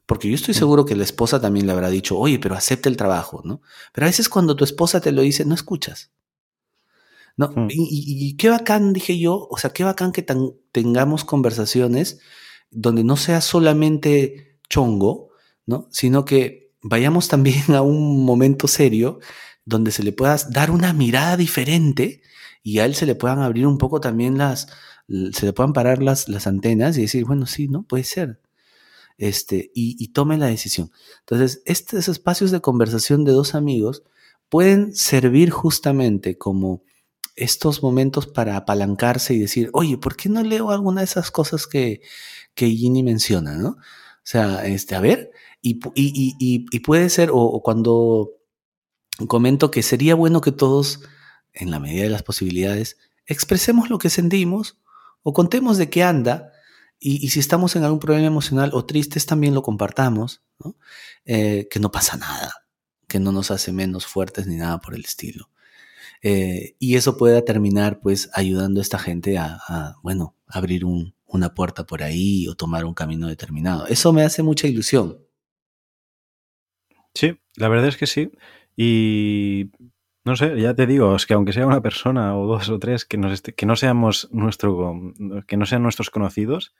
[0.05, 0.57] Porque yo estoy mm.
[0.57, 3.61] seguro que la esposa también le habrá dicho, oye, pero acepta el trabajo, ¿no?
[3.93, 6.11] Pero a veces cuando tu esposa te lo dice, no escuchas.
[7.39, 7.53] ¿No?
[7.55, 7.67] Mm.
[7.69, 10.25] Y, qué bacán, dije yo, o sea, qué bacán que
[10.73, 12.19] tengamos conversaciones
[12.69, 15.29] donde no sea solamente chongo,
[15.65, 15.87] ¿no?
[15.89, 19.19] Sino que vayamos también a un momento serio
[19.63, 22.21] donde se le pueda dar una mirada diferente
[22.61, 24.67] y a él se le puedan abrir un poco también las,
[25.07, 27.83] se le puedan parar las, las antenas y decir, bueno, sí, ¿no?
[27.83, 28.41] Puede ser.
[29.17, 30.91] Este, y, y tome la decisión.
[31.21, 34.03] Entonces, estos espacios de conversación de dos amigos
[34.49, 36.83] pueden servir justamente como
[37.39, 41.67] estos momentos para apalancarse y decir, oye, ¿por qué no leo alguna de esas cosas
[41.67, 42.01] que,
[42.53, 43.69] que Ginny menciona, ¿no?
[43.69, 45.31] O sea, este, a ver,
[45.61, 46.35] y, y,
[46.69, 48.31] y, puede ser, o, cuando
[49.27, 51.01] comento que sería bueno que todos
[51.53, 54.77] en la medida de las posibilidades, expresemos lo que sentimos
[55.23, 56.51] o contemos de qué anda
[56.99, 60.43] y, si estamos en algún problema emocional o tristes también lo compartamos,
[61.25, 62.53] eh, que no pasa nada,
[63.07, 65.49] que no nos hace menos fuertes ni nada por el estilo.
[66.21, 71.53] Eh, y eso pueda terminar pues ayudando a esta gente a, bueno, abrir un, una
[71.53, 73.87] puerta por ahí o tomar un camino determinado.
[73.87, 75.19] Eso me hace mucha ilusión.
[77.13, 78.31] Sí, la verdad es que sí.
[78.75, 79.71] Y
[80.25, 83.05] no sé, ya te digo, es que aunque sea una persona o dos o tres
[83.05, 85.13] que, nos que no seamos nuestro,
[85.47, 86.73] que no sean nuestros conocidos,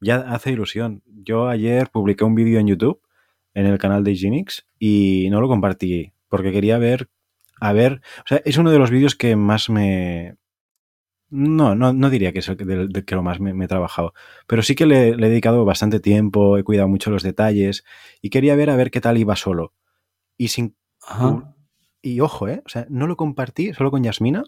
[0.00, 1.02] ya hace ilusión.
[1.06, 3.00] Yo ayer publiqué un vídeo en YouTube,
[3.54, 7.08] en el canal de Genix, y no lo compartí porque quería ver,
[7.60, 10.36] a ver, o sea, es uno de los vídeos que más me...
[11.28, 14.14] No, no, no diría que es el que, lo más me, he trabajado,
[14.48, 17.84] pero sí que le, le, he dedicado bastante tiempo, he cuidado mucho los detalles
[18.20, 19.72] y quería ver a ver qué tal iba solo.
[20.36, 20.76] Y sin...
[22.02, 22.62] Y ojo, ¿eh?
[22.66, 24.42] O sea, no lo compartí solo con Yasmina,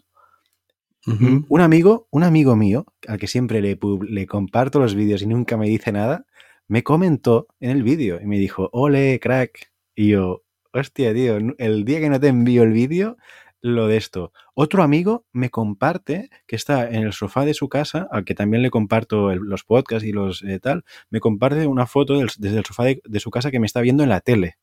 [1.05, 5.57] un amigo, un amigo mío, al que siempre le, le comparto los vídeos y nunca
[5.57, 6.25] me dice nada,
[6.67, 9.71] me comentó en el vídeo y me dijo, ole, crack.
[9.95, 10.42] Y yo,
[10.73, 13.17] hostia, tío, el día que no te envío el vídeo,
[13.63, 14.33] lo de esto.
[14.53, 18.61] Otro amigo me comparte, que está en el sofá de su casa, al que también
[18.61, 22.83] le comparto los podcasts y los eh, tal, me comparte una foto desde el sofá
[22.83, 24.57] de, su casa que me está viendo en la tele.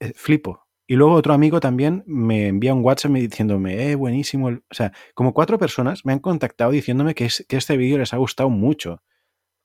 [0.00, 0.66] Eh, flipo.
[0.86, 4.48] Y luego otro amigo también me envía un WhatsApp diciéndome, eh, buenísimo.
[4.48, 8.16] O sea, como cuatro personas me han contactado diciéndome que, que este vídeo les ha
[8.16, 9.02] gustado mucho.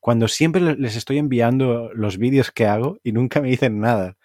[0.06, 4.18] Cuando siempre les estoy enviando los vídeos que hago y nunca me dicen nada.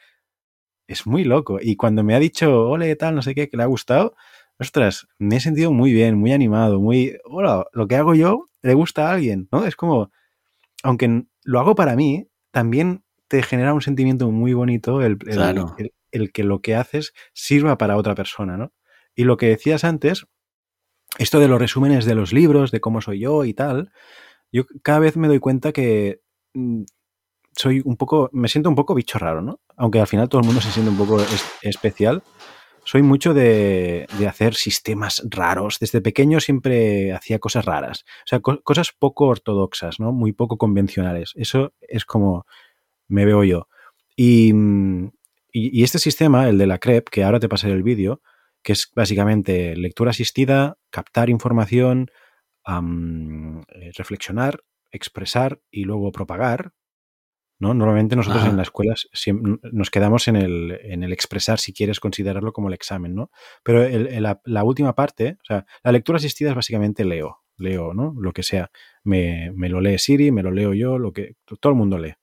[0.86, 1.58] Es muy loco.
[1.58, 4.14] Y cuando me ha dicho, ole, tal, no sé qué, que le ha gustado,
[4.58, 8.74] ostras, me he sentido muy bien, muy animado, muy, hola, lo que hago yo le
[8.74, 9.64] gusta a alguien, ¿no?
[9.64, 10.10] Es como,
[10.82, 16.30] aunque lo hago para mí, también te genera un sentimiento muy bonito el, el, el
[16.30, 18.74] que lo que haces sirva para otra persona, ¿no?
[19.14, 20.26] Y lo que decías antes,
[21.16, 23.90] esto de los resúmenes de los libros, de cómo soy yo y tal,
[24.52, 26.20] yo cada vez me doy cuenta que
[26.54, 26.82] mm,
[27.56, 29.60] soy un poco, me siento un poco bicho raro, ¿no?
[29.76, 31.18] Aunque al final todo el mundo se siente un poco
[31.62, 32.22] especial.
[32.84, 35.78] Soy mucho de, hacer sistemas raros.
[35.78, 38.04] Desde pequeño siempre hacía cosas raras.
[38.24, 40.12] O sea, cosas poco ortodoxas, ¿no?
[40.12, 41.32] Muy poco convencionales.
[41.36, 42.46] Eso es como
[43.08, 43.68] me veo yo.
[44.16, 45.10] Y, mm,
[45.52, 48.22] y, este sistema, el de la CREP, que ahora te pasaré el vídeo,
[48.62, 52.10] que es básicamente lectura asistida, captar información,
[52.66, 56.72] eh, reflexionar, expresar y luego propagar.
[57.58, 57.74] ¿no?
[57.74, 59.08] Normalmente nosotros en las escuelas
[59.70, 63.30] nos quedamos en el, en el, expresar, si quieres considerarlo como el examen, ¿no?
[63.62, 68.14] Pero la, última parte, o sea, la lectura asistida es básicamente leo, leo, ¿no?
[68.18, 68.70] Lo que sea.
[69.04, 72.14] Me, me lo lee Siri, me lo leo yo, lo que todo el mundo lee.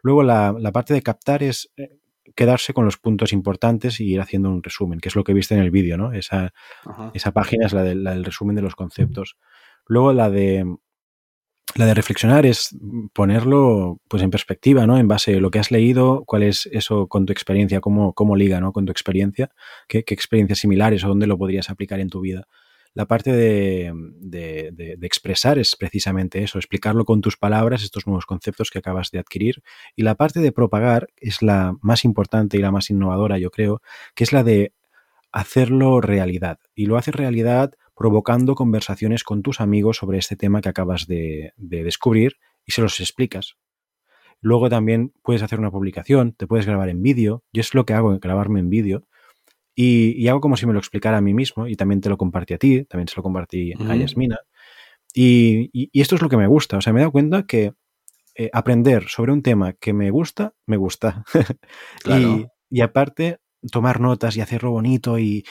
[0.00, 1.98] Luego la, la parte de captar es eh,
[2.34, 5.54] quedarse con los puntos importantes y ir haciendo un resumen, que es lo que viste
[5.54, 6.12] en el vídeo, ¿no?
[6.12, 6.52] Esa,
[7.12, 9.36] esa página es la, del resumen de los conceptos.
[9.86, 10.64] Luego la de
[11.76, 12.76] la de reflexionar es
[13.12, 14.96] ponerlo pues en perspectiva, ¿no?
[14.96, 18.36] En base a lo que has leído, cuál es eso con tu experiencia, cómo, cómo
[18.36, 18.72] liga, ¿no?
[18.72, 19.50] Con tu experiencia,
[19.88, 22.46] qué, experiencias similares o dónde lo podrías aplicar en tu vida
[22.94, 28.78] la parte de, expresar es precisamente eso, explicarlo con tus palabras, estos nuevos conceptos que
[28.78, 29.62] acabas de adquirir.
[29.96, 33.82] Y la parte de propagar es la más importante y la más innovadora, yo creo,
[34.14, 34.72] que es la de
[35.32, 36.60] hacerlo realidad.
[36.76, 41.52] Y lo haces realidad provocando conversaciones con tus amigos sobre este tema que acabas de,
[41.56, 43.56] de descubrir y se los explicas.
[44.40, 47.44] Luego también puedes hacer una publicación, te puedes grabar en vídeo.
[47.52, 49.06] Yo es lo que hago, grabarme en vídeo
[49.74, 52.54] y, hago como si me lo explicara a mí mismo y también te lo compartí
[52.54, 54.38] a ti, también se lo compartí a Yasmina.
[55.12, 56.76] Y, esto es lo que me gusta.
[56.76, 57.72] O sea, me he dado cuenta que
[58.36, 61.24] eh, aprender sobre un tema que me gusta, me gusta.
[62.70, 63.38] y, aparte,
[63.70, 65.44] tomar notas y hacerlo bonito y,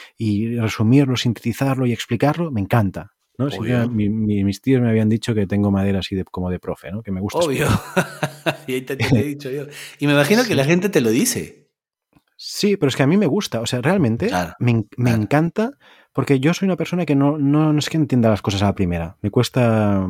[0.58, 3.12] resumirlo, sintetizarlo y explicarlo, me encanta.
[3.36, 3.48] ¿no?
[3.90, 7.02] mis tíos me habían dicho que tengo madera así de, como de profe, ¿no?
[7.02, 7.40] Que me gusta.
[7.40, 7.66] Obvio.
[8.68, 9.66] y ahí te, he dicho yo.
[9.98, 11.64] Y me imagino que la gente te lo dice.
[12.36, 15.72] Sí, pero es que a mí me gusta, o sea, realmente me, encanta
[16.12, 18.74] porque yo soy una persona que no, no, es que entienda las cosas a la
[18.74, 20.06] primera, me cuesta,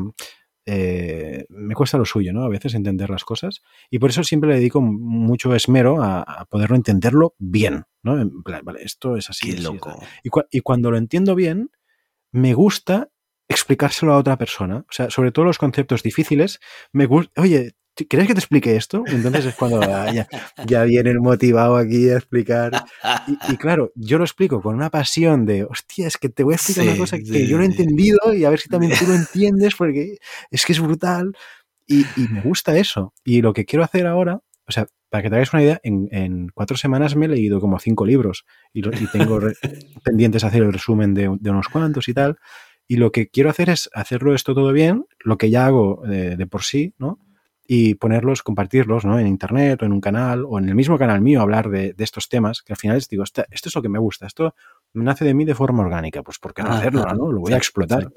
[0.66, 2.42] eh, me cuesta lo suyo, ¿no?
[2.42, 6.76] A veces entender las cosas y por eso siempre le dedico mucho esmero a, poderlo
[6.76, 8.16] entenderlo bien, ¿no?
[8.62, 9.54] vale, esto es así.
[9.54, 9.94] Qué loco.
[10.22, 11.70] Y, y cuando lo entiendo bien,
[12.32, 13.10] me gusta
[13.48, 14.78] explicárselo a otra persona.
[14.78, 16.60] O sea, sobre todo los conceptos difíciles,
[16.92, 19.04] me gusta, oye, ¿Quieres que te explique esto?
[19.06, 19.80] Entonces es cuando
[20.66, 22.84] ya, viene el motivado aquí a explicar.
[23.48, 26.56] Y, claro, yo lo explico con una pasión de, hostia, es que te voy a
[26.56, 29.14] explicar una cosa que yo no he entendido y a ver si también tú lo
[29.14, 30.18] entiendes, porque
[30.50, 31.36] es que es brutal.
[31.86, 33.12] Y, me gusta eso.
[33.24, 36.48] Y lo que quiero hacer ahora, o sea, para que te hagáis una idea, en,
[36.48, 38.82] cuatro semanas me he leído como cinco libros y,
[39.12, 39.38] tengo
[40.02, 42.38] pendientes hacer el resumen de, unos cuantos y tal.
[42.88, 46.46] Y lo que quiero hacer es hacerlo esto todo bien, lo que ya hago de
[46.46, 47.23] por sí, ¿no?
[47.66, 49.18] Y ponerlos, compartirlos ¿no?
[49.18, 52.28] en internet o en un canal o en el mismo canal mío, hablar de, estos
[52.28, 54.54] temas, que al final les digo, esto, es lo que me gusta, esto
[54.92, 57.04] nace de mí de forma orgánica, pues ¿por qué no hacerlo?
[57.14, 57.32] ¿no?
[57.32, 58.12] Lo voy a explotar.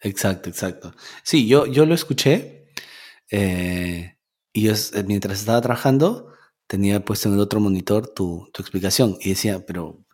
[0.00, 0.94] Exacto, exacto.
[1.22, 2.66] Sí, yo, yo lo escuché
[3.30, 4.16] eh,
[4.52, 4.74] y yo,
[5.06, 6.32] mientras estaba trabajando
[6.66, 10.04] tenía puesto en el otro monitor tu, explicación y decía, pero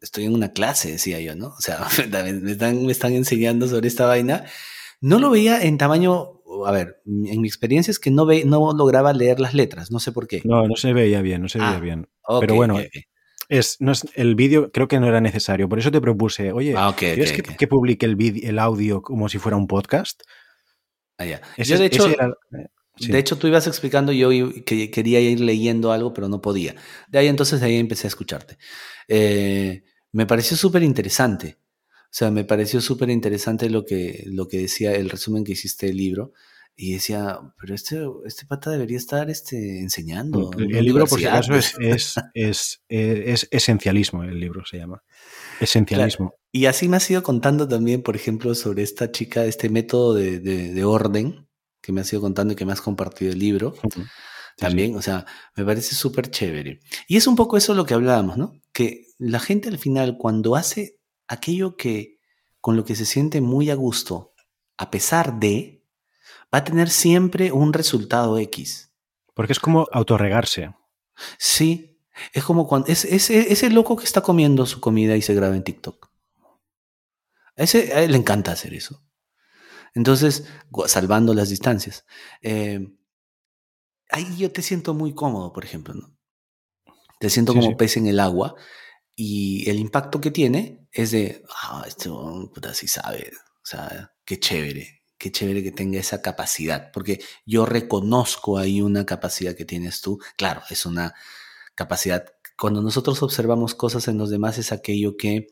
[0.00, 1.48] estoy en una clase, decía yo, ¿no?
[1.48, 4.44] O sea, me están, me están enseñando sobre esta vaina.
[5.00, 8.72] No lo veía en tamaño, a ver, en mi experiencia es que no, ve, no
[8.72, 10.42] lograba leer las letras, no sé por qué.
[10.44, 12.08] No, no se veía bien, no se veía ah, bien.
[12.40, 12.78] pero bueno,
[13.48, 16.74] Es, no es, el vídeo creo que no era necesario, por eso te propuse, oye,
[16.76, 20.22] ah, ¿quieres que, publique el, el audio como si fuera un podcast?
[21.18, 21.40] Ah, ya.
[21.56, 22.08] yo de hecho,
[22.98, 24.30] de hecho, tú ibas explicando yo
[24.64, 26.74] que quería ir leyendo algo, pero no podía.
[27.08, 28.56] De ahí entonces, de ahí empecé a escucharte.
[29.08, 31.58] Eh, me pareció súper interesante.
[32.16, 35.88] O sea, me pareció súper interesante lo que, lo que decía el resumen que hiciste
[35.88, 36.32] del libro.
[36.74, 40.50] Y decía, pero este, este pata debería estar este, enseñando.
[40.56, 45.02] El, libro, por si acaso, es, es, es, es, esencialismo, el libro se llama.
[45.60, 46.32] Esencialismo.
[46.50, 50.40] Y así me has ido contando también, por ejemplo, sobre esta chica, este método de,
[50.40, 51.46] de, de orden,
[51.82, 53.74] que me has ido contando y que me has compartido el libro.
[54.56, 56.80] También, o sea, me parece súper chévere.
[57.08, 58.54] Y es un poco eso lo que hablábamos, ¿no?
[58.72, 60.96] Que la gente al final, cuando hace
[61.28, 62.20] aquello que
[62.60, 64.34] con lo que se siente muy a gusto,
[64.76, 65.84] a pesar de,
[66.52, 68.92] va a tener siempre un resultado X.
[69.34, 70.74] Porque es como autorregarse.
[71.38, 72.00] Sí,
[72.32, 75.64] es como cuando es, ese loco que está comiendo su comida y se graba en
[75.64, 76.10] TikTok.
[77.56, 79.02] ese, a él le encanta hacer eso.
[79.94, 80.44] Entonces,
[80.86, 82.04] salvando las distancias.
[82.42, 82.86] Eh,
[84.10, 86.16] ahí yo te siento muy cómodo, por ejemplo, ¿no?
[87.18, 88.56] Te siento como pez en el agua
[89.16, 94.38] y el impacto que tiene es de, ah, este puta sí sabe, o sea, qué
[94.38, 100.02] chévere, qué chévere que tenga esa capacidad, porque yo reconozco ahí una capacidad que tienes
[100.02, 100.20] tú.
[100.36, 101.14] Claro, es una
[101.74, 102.26] capacidad,
[102.58, 105.48] cuando nosotros observamos cosas en los demás es aquello que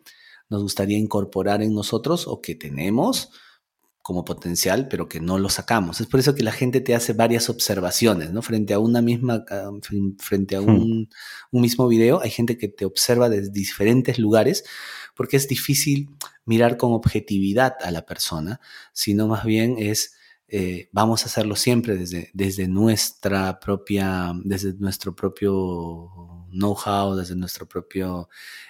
[0.51, 3.31] nos gustaría incorporar en nosotros o que tenemos
[4.05, 5.99] como potencial, pero que no lo sacamos.
[5.99, 8.43] Es por eso que la gente te hace varias observaciones, ¿no?
[8.43, 9.71] Frente a una misma, ah,
[10.19, 10.69] frente a hmm.
[10.69, 11.09] un,
[11.51, 14.63] mismo video, hay gente que te observa desde diferentes lugares,
[15.17, 16.11] porque es difícil
[16.45, 18.61] mirar con objetividad a la persona,
[18.93, 20.15] sino más bien es,
[20.49, 27.67] eh, vamos a hacerlo siempre desde, desde nuestra propia, desde nuestro propio know-how, desde nuestro
[27.67, 28.29] propio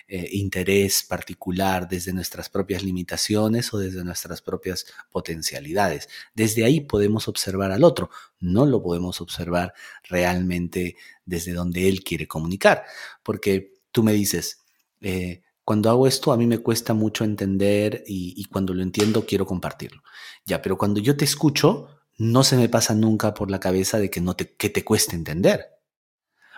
[0.08, 6.08] eh, interés particular, desde nuestras propias limitaciones o desde nuestras propias potencialidades.
[6.34, 8.10] Desde ahí podemos observar al otro,
[8.40, 9.74] no lo podemos observar
[10.04, 12.84] realmente desde donde él quiere comunicar,
[13.22, 14.64] porque tú me dices,
[15.00, 19.46] eh, cuando hago esto a mí me cuesta mucho entender y, cuando lo entiendo quiero
[19.46, 20.02] compartirlo.
[20.44, 24.10] Ya, pero cuando yo te escucho, no se me pasa nunca por la cabeza de
[24.10, 25.73] que, no te, que te cueste entender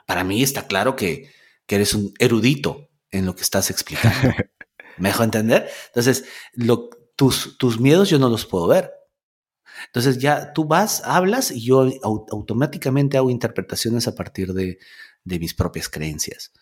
[0.07, 1.35] para mí está claro que,
[1.69, 4.35] eres un erudito en lo que estás explicando.
[4.99, 5.69] ¿Me dejo entender?
[5.89, 6.25] Entonces,
[7.17, 8.93] tus, tus miedos yo no los puedo ver.
[9.87, 14.79] Entonces ya tú vas, hablas y yo automáticamente hago interpretaciones a partir de,
[15.25, 16.53] mis propias creencias.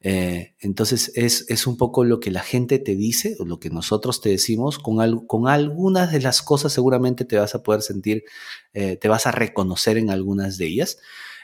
[0.00, 4.20] Eh, entonces es, un poco lo que la gente te dice o lo que nosotros
[4.20, 4.78] te decimos.
[4.78, 8.24] Con, con algunas de las cosas seguramente te vas a poder sentir,
[8.72, 10.98] eh, te vas a reconocer en algunas de ellas,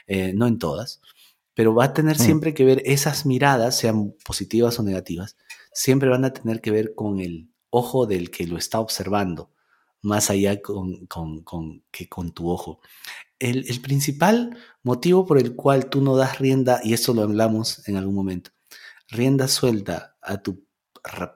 [0.07, 0.99] eh, no en todas
[1.53, 2.19] pero va a tener mm.
[2.19, 5.37] siempre que ver esas miradas, sean positivas o negativas,
[5.73, 9.51] siempre van a tener que ver con el ojo del que lo está observando,
[10.01, 11.07] más allá con,
[11.91, 12.79] que con tu ojo.
[13.39, 17.87] El, el, principal motivo por el cual tú no das rienda, y esto lo hablamos
[17.87, 18.51] en algún momento,
[19.09, 20.65] rienda suelta a tu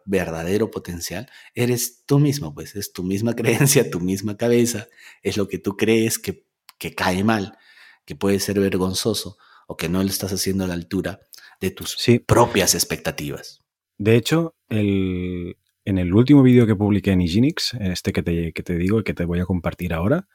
[0.05, 4.87] verdadero potencial, eres tú mismo, pues es tu misma creencia, tu misma cabeza,
[5.21, 6.45] es lo que tú crees que,
[6.77, 7.57] que cae mal,
[8.05, 9.37] que puede ser vergonzoso,
[9.67, 11.19] o que no lo estás haciendo a la altura
[11.61, 13.61] de tus propias expectativas.
[13.97, 15.55] De hecho, en
[15.85, 19.13] el último vídeo que publiqué en Iginix, este que te, que te digo y que
[19.13, 20.27] te voy a compartir ahora,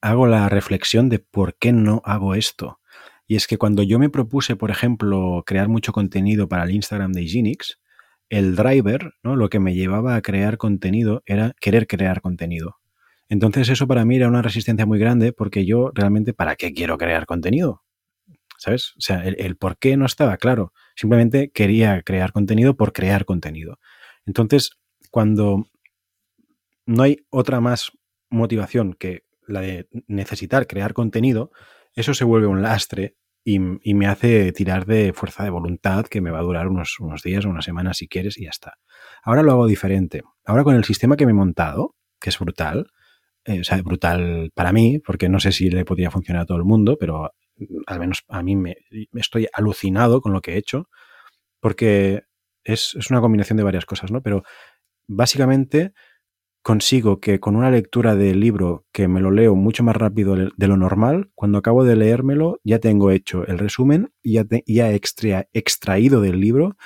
[0.00, 2.80] hago la reflexión de por qué no hago esto.
[3.26, 7.12] Y es que cuando yo me propuse, por ejemplo, crear mucho contenido para el Instagram
[7.12, 7.78] de Iginix,
[8.30, 9.36] el driver, ¿no?
[9.36, 12.76] lo que me llevaba a crear contenido era querer crear contenido.
[13.28, 16.96] Entonces eso para mí era una resistencia muy grande porque yo realmente, ¿para qué quiero
[16.96, 17.82] crear contenido?
[18.58, 18.94] ¿Sabes?
[18.96, 20.72] O sea, el, por qué no estaba claro.
[20.96, 23.78] Simplemente quería crear contenido por crear contenido.
[24.26, 24.72] Entonces,
[25.10, 25.64] cuando
[26.84, 27.92] no hay otra más
[28.28, 31.50] motivación que la de necesitar crear contenido,
[31.94, 36.30] eso se vuelve un lastre y, me hace tirar de fuerza de voluntad que me
[36.30, 38.74] va a durar unos, unos días o unas semanas si quieres y ya está.
[39.22, 40.22] Ahora lo hago diferente.
[40.44, 42.90] Ahora con el sistema que me he montado, que es brutal,
[43.46, 46.58] eh, o sea, brutal para mí, porque no sé si le podría funcionar a todo
[46.58, 47.32] el mundo, pero
[47.86, 48.76] al menos a mí me,
[49.14, 50.88] estoy alucinado con lo que he hecho,
[51.60, 52.22] porque
[52.64, 54.22] es, una combinación de varias cosas, ¿no?
[54.22, 54.42] Pero
[55.06, 55.92] básicamente
[56.62, 60.68] consigo que con una lectura del libro que me lo leo mucho más rápido de
[60.68, 65.00] lo normal, cuando acabo de leérmelo ya tengo hecho el resumen y ya, he
[65.52, 66.76] extraído del libro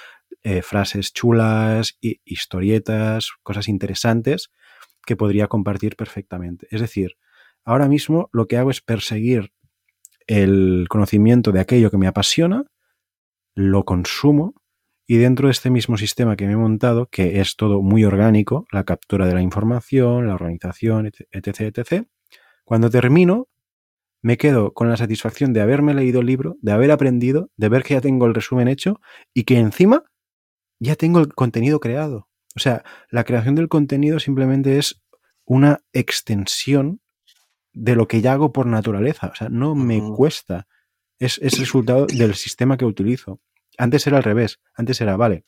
[0.44, 4.50] eh, frases chulas, historietas, cosas interesantes
[5.04, 6.66] que podría compartir perfectamente.
[6.70, 7.16] Es decir,
[7.64, 9.52] ahora mismo lo que hago es perseguir
[10.26, 12.64] el conocimiento de aquello que me apasiona,
[13.54, 14.54] lo consumo
[15.06, 18.66] y dentro de este mismo sistema que me he montado, que es todo muy orgánico,
[18.72, 22.06] la captura de la información, la organización, etc., etc.,
[22.64, 23.48] cuando termino,
[24.22, 27.82] me quedo con la satisfacción de haberme leído el libro, de haber aprendido, de ver
[27.82, 29.00] que ya tengo el resumen hecho
[29.34, 30.04] y que encima
[30.78, 32.28] ya tengo el contenido creado.
[32.56, 35.02] O sea, la creación del contenido simplemente es
[35.44, 37.01] una extensión
[37.72, 39.28] de lo que ya hago por naturaleza.
[39.28, 40.66] O sea, no me cuesta.
[41.18, 43.40] Es, es resultado del sistema que utilizo.
[43.78, 44.60] Antes era al revés.
[44.74, 45.44] Antes era, vale,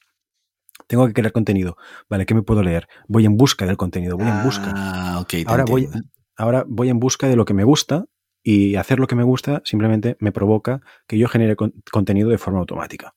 [0.86, 1.76] tengo que crear contenido.
[2.08, 2.88] Vale, ¿qué me puedo leer?
[3.08, 4.72] Voy en busca del contenido, voy en busca.
[4.74, 5.88] Ah, ahora, voy,
[6.36, 8.06] ahora voy en busca de lo que me gusta
[8.42, 11.56] y hacer lo que me gusta simplemente me provoca que yo genere
[11.90, 13.14] contenido de forma automática.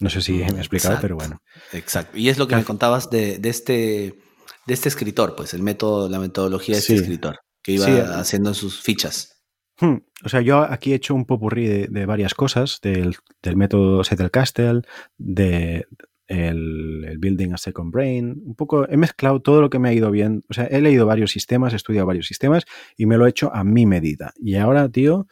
[0.00, 1.40] No sé si me he explicado, pero bueno.
[1.72, 2.18] Exacto.
[2.18, 4.18] Y es lo que me contabas de, este,
[4.66, 8.54] de este escritor, pues el método, la metodología de este escritor, que iba eh, haciendo
[8.54, 9.42] sus fichas.
[9.80, 9.98] Hmm.
[10.24, 13.16] O sea, yo aquí he hecho un popurrí de, varias cosas, del,
[13.56, 14.82] método Castle,
[15.18, 15.86] de
[16.28, 20.10] el, Building a Second Brain, un poco, he mezclado todo lo que me ha ido
[20.10, 22.64] bien, o sea, he leído varios sistemas, he estudiado varios sistemas
[22.96, 24.32] y me lo he hecho a mi medida.
[24.40, 25.26] Y ahora, tío,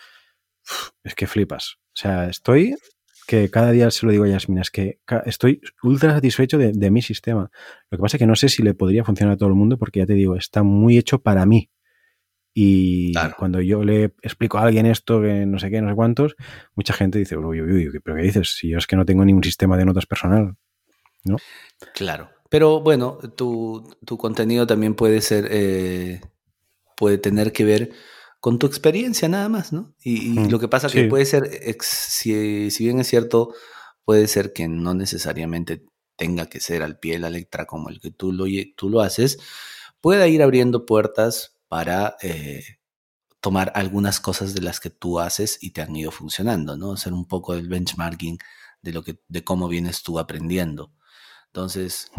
[1.05, 1.77] es que flipas.
[1.89, 2.77] O sea, estoy
[3.27, 7.01] que cada día se lo digo a Yasmina, es que estoy ultra satisfecho de, mi
[7.01, 7.49] sistema.
[7.89, 9.79] Lo que pasa es que no sé si le podría funcionar a todo el mundo
[9.79, 11.71] porque ya te digo, está muy hecho para mí.
[12.53, 16.35] Y cuando yo le explico a alguien esto, que no sé qué, no sé cuántos,
[16.75, 18.57] mucha gente dice, uy, uy, uy, ¿pero qué dices?
[18.57, 20.57] Si yo es que no tengo ningún sistema de notas personal,
[21.25, 21.37] ¿no?
[21.95, 22.31] Claro.
[22.49, 23.87] Pero bueno, tu,
[24.19, 26.21] contenido también puede ser, eh,
[26.97, 27.93] puede tener que ver
[28.41, 29.95] con tu experiencia nada más, ¿no?
[30.03, 31.49] Y, lo que pasa que puede ser,
[31.81, 33.55] si, si, bien es cierto,
[34.05, 35.85] puede ser que no necesariamente
[36.17, 38.47] tenga que ser al pie de la letra como el que tú lo,
[38.77, 39.39] tú lo haces,
[40.01, 42.65] pueda ir abriendo puertas para eh,
[43.41, 46.93] tomar algunas cosas de las que tú haces y te han ido funcionando, ¿no?
[46.93, 48.39] Hacer un poco del benchmarking
[48.83, 50.93] de, lo que, de cómo vienes tú aprendiendo.
[51.47, 52.11] Entonces,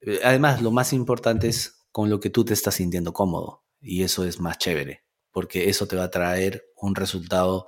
[0.00, 4.02] eh, además, lo más importante es con lo que tú te estás sintiendo cómodo y
[4.02, 7.66] eso es más chévere porque eso te va a traer un resultado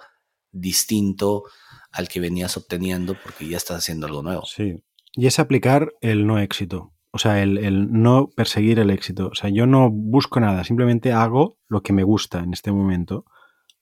[0.50, 1.44] distinto
[1.92, 4.46] al que venías obteniendo porque ya estás haciendo algo nuevo.
[4.46, 4.82] Sí.
[5.12, 6.94] Y es aplicar el no éxito.
[7.10, 9.28] O sea, el, no perseguir el éxito.
[9.32, 13.24] O sea, yo no busco nada, simplemente hago lo que me gusta en este momento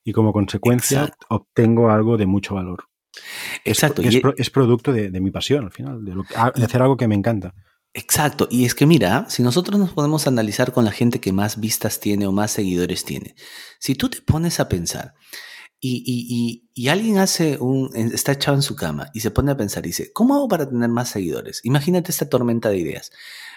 [0.05, 2.85] y como consecuencia obtengo algo de mucho valor.
[3.65, 4.03] Exacto.
[4.03, 7.55] Es, es, producto de, mi pasión al final, de hacer algo que me encanta.
[7.99, 11.59] Exacto, y es que mira, si nosotros nos podemos analizar con la gente que más
[11.59, 13.35] vistas tiene o más seguidores tiene,
[13.79, 15.15] si tú te pones a pensar
[15.81, 19.91] y, alguien hace un, está echado en su cama y se pone a pensar y
[19.91, 21.61] dice, ¿cómo hago para tener más seguidores?
[21.65, 23.13] Imagínate esta tormenta de ideas.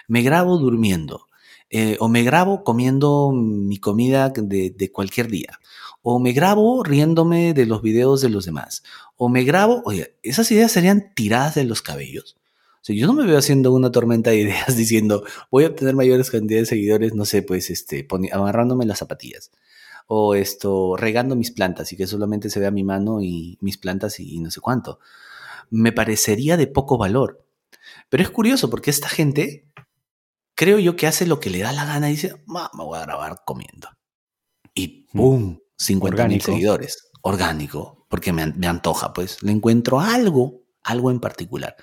[0.08, 1.26] Me grabo durmiendo,
[1.70, 5.58] eh, o me grabo comiendo mi comida de, de, cualquier día,
[6.02, 8.82] o me grabo riéndome de los videos de los demás,
[9.16, 12.36] o me grabo, oye, esas ideas serían tiradas de los cabellos
[12.94, 16.68] yo no me veo haciendo una tormenta de ideas diciendo, voy a obtener mayores cantidades
[16.68, 19.50] de seguidores, no sé, pues, este, amarrándome las zapatillas.
[20.12, 24.18] O esto, regando mis plantas y que solamente se vea mi mano y mis plantas
[24.18, 24.98] y, no sé cuánto.
[25.70, 27.46] Me parecería de poco valor.
[28.08, 29.68] Pero es curioso porque esta gente,
[30.56, 33.02] creo yo que hace lo que le da la gana y dice, me voy a
[33.02, 33.88] grabar comiendo.
[34.74, 35.18] Y mm.
[35.18, 35.58] ¡pum!
[35.76, 37.10] 50 mil seguidores.
[37.22, 39.42] Orgánico, porque me, me antoja, pues.
[39.42, 41.76] Le encuentro algo algo en particular.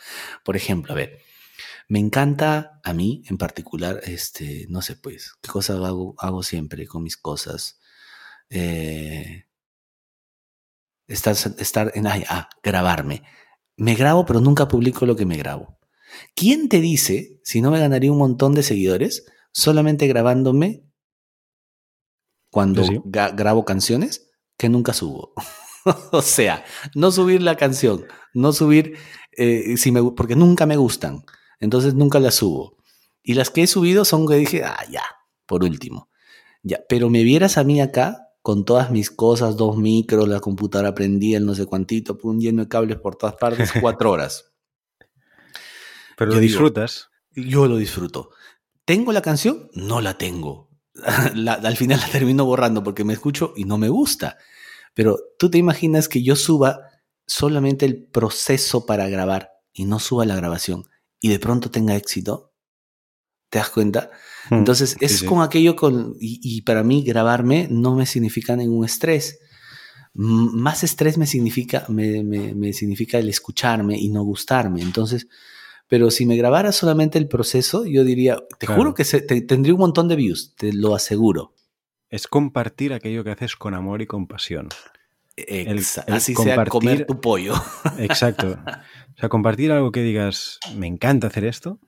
[0.43, 1.19] Por ejemplo, a ver,
[1.87, 6.87] me encanta a mí en particular, este, no sé, pues, qué cosa hago, hago siempre
[6.87, 7.79] con mis cosas.
[8.49, 9.45] Eh,
[11.07, 13.23] estar, estar en, ah, grabarme.
[13.75, 15.77] Me grabo, pero nunca publico lo que me grabo.
[16.35, 20.83] ¿Quién te dice si no me ganaría un montón de seguidores solamente grabándome
[22.49, 25.33] cuando grabo canciones que nunca subo?
[26.11, 26.63] o sea,
[26.95, 28.97] no subir la canción, no subir,
[29.31, 31.23] eh, si me, porque nunca me gustan,
[31.59, 32.77] entonces nunca las subo.
[33.21, 35.03] Y las que he subido son que dije, ah, ya,
[35.45, 36.09] por último.
[36.63, 40.95] Ya, pero me vieras a mí acá con todas mis cosas, dos micros, la computadora
[40.95, 44.53] prendida, el no sé cuantito, un lleno de cables por todas partes, cuatro horas.
[46.15, 47.09] Pero lo disfrutas.
[47.35, 48.29] yo lo disfruto.
[48.85, 49.69] ¿Tengo la canción?
[49.73, 50.69] No la tengo.
[51.03, 54.37] al final la termino borrando porque me escucho y no me gusta.
[54.93, 56.79] Pero tú te imaginas que yo suba
[57.25, 60.85] solamente el proceso para grabar y no suba la grabación
[61.19, 62.46] y de pronto tenga éxito.
[63.57, 64.11] ¿Te das cuenta?
[64.51, 69.39] Mm, Entonces, es con aquello con, y, para mí grabarme no me significa ningún estrés.
[70.13, 74.81] más estrés me significa, me, significa el escucharme y no gustarme.
[74.81, 75.27] Entonces,
[75.87, 80.07] pero si me grabara solamente el proceso, yo diría, te juro que tendría un montón
[80.07, 81.53] de views, te lo aseguro.
[82.09, 84.69] Es compartir aquello que haces con amor y con pasión.
[86.07, 87.53] así sea comer tu pollo.
[87.97, 88.59] Exacto.
[89.15, 91.79] O sea, compartir algo que digas, me encanta hacer esto,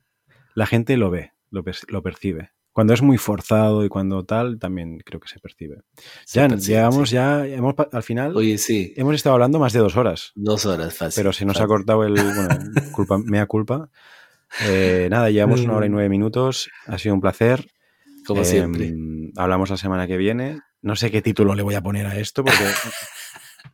[0.55, 2.51] la gente lo ve, lo, lo percibe.
[2.71, 5.81] Cuando es muy forzado y cuando tal, también creo que se percibe.
[6.27, 8.93] ya, llegamos ya, hemos, al final, Oye, sí.
[8.95, 10.31] hemos estado hablando más de dos horas.
[10.35, 11.19] Dos horas, fácil.
[11.19, 12.47] Pero se nos ha cortado el, bueno,
[12.93, 13.89] culpa, mea culpa.
[14.61, 16.69] Eh, nada, llevamos una hora y nueve minutos.
[16.85, 17.69] Ha sido un placer.
[18.25, 18.87] Como siempre.
[18.87, 20.59] Em, hablamos la semana que viene.
[20.81, 22.63] No sé qué título le voy a poner a esto, porque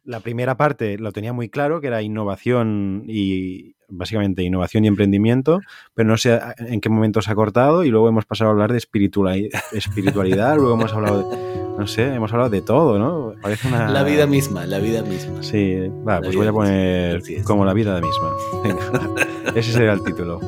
[0.04, 5.62] la primera parte lo tenía muy claro, que era innovación y básicamente innovación y emprendimiento,
[5.94, 8.72] pero no sé en qué momento se ha cortado y luego hemos pasado a hablar
[8.72, 11.38] de espiritualidad, luego hemos hablado de,
[11.78, 13.34] no sé, hemos hablado de todo, ¿no?
[13.42, 13.90] Parece una...
[13.90, 15.44] La vida misma, la vida misma.
[15.44, 18.32] Sí, va, pues voy a poner como la vida misma.
[19.56, 20.40] ese sería el título.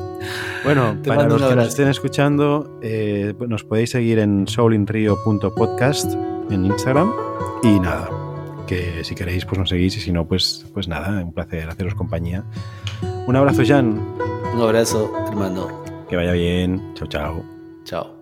[0.64, 6.14] Bueno, para los que nos estén escuchando, eh, nos podéis seguir en soulinrio.podcast
[6.50, 7.12] en Instagram
[7.62, 8.08] y nada,
[8.68, 11.94] que si queréis pues nos seguís y si no pues, pues nada, un placer haceros
[11.94, 12.44] compañía.
[13.26, 14.00] Un abrazo Jan.
[14.54, 15.82] Un abrazo hermano.
[16.08, 16.94] Que vaya bien.
[16.94, 17.44] Chao, chao.
[17.84, 18.17] Chao.